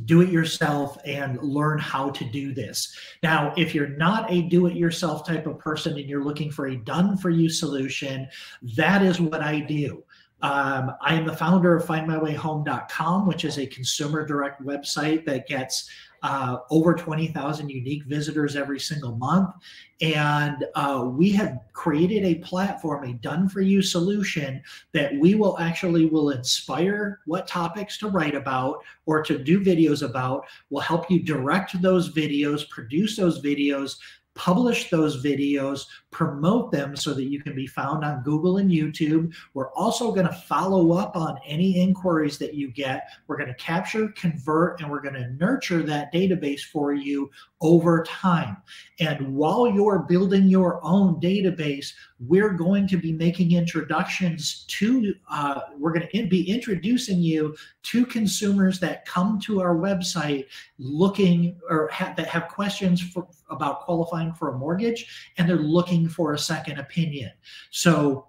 do 0.05 0.21
it 0.21 0.29
yourself 0.29 0.97
and 1.05 1.41
learn 1.41 1.79
how 1.79 2.11
to 2.11 2.23
do 2.25 2.53
this. 2.53 2.95
Now, 3.23 3.51
if 3.57 3.73
you're 3.73 3.87
not 3.87 4.31
a 4.31 4.43
do 4.43 4.67
it 4.67 4.75
yourself 4.75 5.25
type 5.25 5.47
of 5.47 5.57
person 5.57 5.97
and 5.97 6.07
you're 6.07 6.23
looking 6.23 6.51
for 6.51 6.67
a 6.67 6.75
done 6.75 7.17
for 7.17 7.31
you 7.31 7.49
solution, 7.49 8.27
that 8.75 9.01
is 9.01 9.19
what 9.19 9.41
I 9.41 9.59
do. 9.61 10.03
Um, 10.41 10.91
I 11.01 11.15
am 11.15 11.25
the 11.25 11.35
founder 11.35 11.75
of 11.75 11.85
findmywayhome.com, 11.85 13.25
which 13.25 13.43
is 13.43 13.57
a 13.57 13.65
consumer 13.65 14.25
direct 14.25 14.63
website 14.63 15.25
that 15.25 15.47
gets 15.47 15.89
uh, 16.23 16.57
over 16.69 16.93
20,000 16.93 17.69
unique 17.69 18.03
visitors 18.05 18.55
every 18.55 18.79
single 18.79 19.15
month. 19.15 19.53
And 20.01 20.65
uh, 20.75 21.05
we 21.07 21.31
have 21.31 21.59
created 21.73 22.23
a 22.23 22.35
platform, 22.35 23.03
a 23.03 23.13
done 23.13 23.49
for 23.49 23.61
you 23.61 23.81
solution 23.81 24.61
that 24.93 25.15
we 25.17 25.35
will 25.35 25.57
actually 25.59 26.05
will 26.05 26.31
inspire 26.31 27.19
what 27.25 27.47
topics 27.47 27.97
to 27.99 28.07
write 28.07 28.35
about 28.35 28.83
or 29.05 29.23
to 29.23 29.37
do 29.37 29.59
videos 29.59 30.07
about. 30.07 30.45
We'll 30.69 30.81
help 30.81 31.09
you 31.09 31.23
direct 31.23 31.79
those 31.81 32.13
videos, 32.13 32.67
produce 32.69 33.15
those 33.15 33.41
videos, 33.41 33.97
publish 34.35 34.89
those 34.89 35.23
videos, 35.23 35.85
promote 36.17 36.71
them 36.71 36.95
so 36.95 37.13
that 37.13 37.25
you 37.25 37.39
can 37.39 37.53
be 37.53 37.67
found 37.67 38.03
on 38.03 38.23
Google 38.23 38.57
and 38.57 38.71
YouTube. 38.71 39.31
We're 39.53 39.69
also 39.73 40.11
going 40.11 40.25
to 40.25 40.33
follow 40.33 40.93
up 40.93 41.15
on 41.15 41.37
any 41.45 41.79
inquiries 41.79 42.39
that 42.39 42.55
you 42.55 42.71
get. 42.71 43.11
We're 43.27 43.37
going 43.37 43.49
to 43.49 43.53
capture, 43.53 44.07
convert, 44.15 44.81
and 44.81 44.89
we're 44.89 45.01
going 45.01 45.13
to 45.13 45.29
nurture 45.33 45.83
that 45.83 46.11
database 46.11 46.61
for 46.61 46.91
you 46.91 47.29
over 47.61 48.03
time. 48.03 48.57
And 48.99 49.35
while 49.35 49.67
you're 49.67 49.99
building 49.99 50.47
your 50.47 50.79
own 50.83 51.21
database, 51.21 51.93
we're 52.19 52.53
going 52.53 52.87
to 52.87 52.97
be 52.97 53.11
making 53.11 53.51
introductions 53.51 54.65
to, 54.69 55.13
uh, 55.29 55.61
we're 55.77 55.93
going 55.93 56.07
to 56.11 56.27
be 56.27 56.49
introducing 56.49 57.19
you 57.19 57.55
to 57.83 58.05
consumers 58.07 58.79
that 58.79 59.05
come 59.05 59.39
to 59.41 59.61
our 59.61 59.75
website 59.75 60.47
looking 60.79 61.59
or 61.69 61.89
ha- 61.89 62.13
that 62.17 62.27
have 62.27 62.47
questions 62.47 63.01
for, 63.01 63.27
about 63.49 63.81
qualifying 63.81 64.33
for 64.33 64.49
a 64.49 64.57
mortgage 64.57 65.31
and 65.37 65.47
they're 65.47 65.57
looking 65.57 66.06
for 66.07 66.33
a 66.33 66.39
second 66.39 66.79
opinion. 66.79 67.31
So 67.71 68.27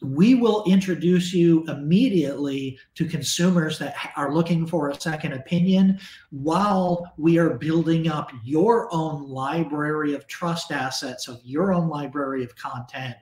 we 0.00 0.34
will 0.34 0.62
introduce 0.66 1.32
you 1.32 1.64
immediately 1.66 2.78
to 2.94 3.04
consumers 3.04 3.78
that 3.78 3.96
are 4.16 4.32
looking 4.32 4.66
for 4.66 4.90
a 4.90 5.00
second 5.00 5.32
opinion 5.32 5.98
while 6.30 7.12
we 7.16 7.38
are 7.38 7.54
building 7.54 8.08
up 8.08 8.30
your 8.44 8.88
own 8.92 9.28
library 9.28 10.14
of 10.14 10.26
trust 10.26 10.70
assets, 10.70 11.26
of 11.26 11.40
your 11.42 11.72
own 11.72 11.88
library 11.88 12.44
of 12.44 12.54
content, 12.54 13.16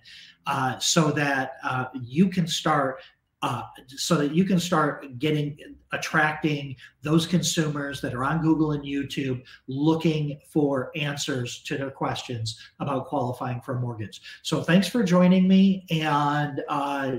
uh, 0.47 0.79
so 0.79 1.11
that 1.11 1.53
uh, 1.65 1.87
you 2.03 2.29
can 2.29 2.47
start 2.47 3.01
uh, 3.43 3.63
so 3.89 4.17
that 4.17 4.35
you 4.35 4.45
can 4.45 4.59
start 4.59 5.19
getting 5.19 5.57
attracting 5.93 6.75
those 7.03 7.27
consumers 7.27 8.01
that 8.01 8.15
are 8.15 8.25
on 8.25 8.41
Google 8.41 8.73
and 8.73 8.83
YouTube 8.83 9.43
looking 9.69 10.41
for 10.49 10.91
answers 10.97 11.63
to 11.65 11.77
their 11.77 11.91
questions 11.91 12.59
about 12.81 13.07
qualifying 13.07 13.61
for 13.61 13.77
a 13.77 13.81
mortgage. 13.81 14.21
So 14.43 14.63
thanks 14.63 14.89
for 14.89 15.03
joining 15.03 15.47
me 15.47 15.87
and 15.91 16.63
uh, 16.69 17.17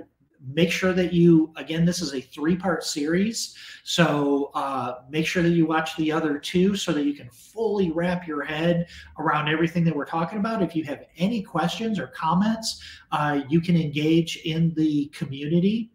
make 0.54 0.72
sure 0.72 0.94
that 0.94 1.14
you 1.14 1.52
again 1.56 1.84
this 1.86 2.02
is 2.02 2.14
a 2.14 2.22
three 2.22 2.56
part 2.56 2.84
series. 2.84 3.56
So 3.84 4.52
uh, 4.54 5.02
make 5.10 5.26
sure 5.26 5.44
that 5.44 5.50
you 5.50 5.66
watch 5.66 5.96
the 5.98 6.12
other 6.12 6.40
two 6.40 6.76
so 6.76 6.92
that 6.94 7.04
you 7.04 7.14
can 7.14 7.30
fully 7.30 7.92
wrap 7.92 8.28
your 8.28 8.44
head 8.44 8.88
around 9.20 9.50
everything 9.50 9.84
that 9.86 9.96
we're 9.96 10.06
talking 10.06 10.40
about. 10.40 10.62
If 10.62 10.76
you 10.76 10.84
have 10.86 11.06
any 11.18 11.42
questions 11.42 12.00
or 12.00 12.08
comments 12.08 12.82
uh, 13.12 13.42
you 13.50 13.62
can 13.62 13.78
engage 13.78 14.38
in 14.46 14.74
the 14.76 15.08
community 15.08 15.92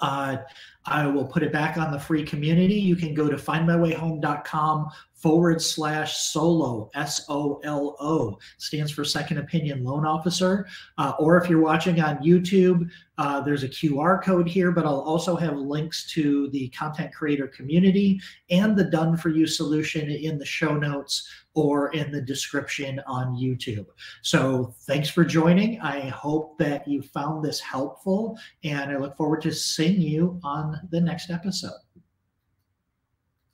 uh, 0.00 0.38
I 0.86 1.06
will 1.06 1.26
put 1.26 1.42
it 1.42 1.52
back 1.52 1.76
on 1.76 1.90
the 1.92 1.98
free 1.98 2.24
community. 2.24 2.74
You 2.74 2.96
can 2.96 3.14
go 3.14 3.28
to 3.28 3.36
findmywayhome.com 3.36 4.90
forward 5.24 5.62
slash 5.62 6.18
solo, 6.18 6.90
S 6.94 7.24
O 7.28 7.58
L 7.64 7.96
O, 8.00 8.38
stands 8.58 8.92
for 8.92 9.04
Second 9.04 9.38
Opinion 9.38 9.82
Loan 9.82 10.04
Officer. 10.04 10.66
Uh, 10.98 11.12
or 11.18 11.38
if 11.38 11.48
you're 11.48 11.62
watching 11.62 12.00
on 12.00 12.18
YouTube, 12.18 12.90
uh, 13.16 13.40
there's 13.40 13.62
a 13.62 13.68
QR 13.68 14.22
code 14.22 14.48
here, 14.48 14.72
but 14.72 14.84
I'll 14.84 15.00
also 15.00 15.36
have 15.36 15.56
links 15.56 16.10
to 16.12 16.48
the 16.50 16.68
content 16.70 17.14
creator 17.14 17.46
community 17.46 18.20
and 18.50 18.76
the 18.76 18.84
done 18.84 19.16
for 19.16 19.28
you 19.28 19.46
solution 19.46 20.10
in 20.10 20.36
the 20.36 20.44
show 20.44 20.76
notes 20.76 21.30
or 21.54 21.92
in 21.92 22.10
the 22.10 22.20
description 22.20 23.00
on 23.06 23.36
YouTube. 23.36 23.86
So 24.22 24.74
thanks 24.80 25.08
for 25.08 25.24
joining. 25.24 25.80
I 25.80 26.08
hope 26.08 26.58
that 26.58 26.86
you 26.88 27.00
found 27.00 27.44
this 27.44 27.60
helpful, 27.60 28.36
and 28.64 28.90
I 28.90 28.96
look 28.96 29.16
forward 29.16 29.40
to 29.42 29.52
seeing 29.52 30.00
you 30.00 30.40
on 30.42 30.54
on 30.64 30.88
the 30.90 31.00
next 31.00 31.30
episode. 31.30 31.83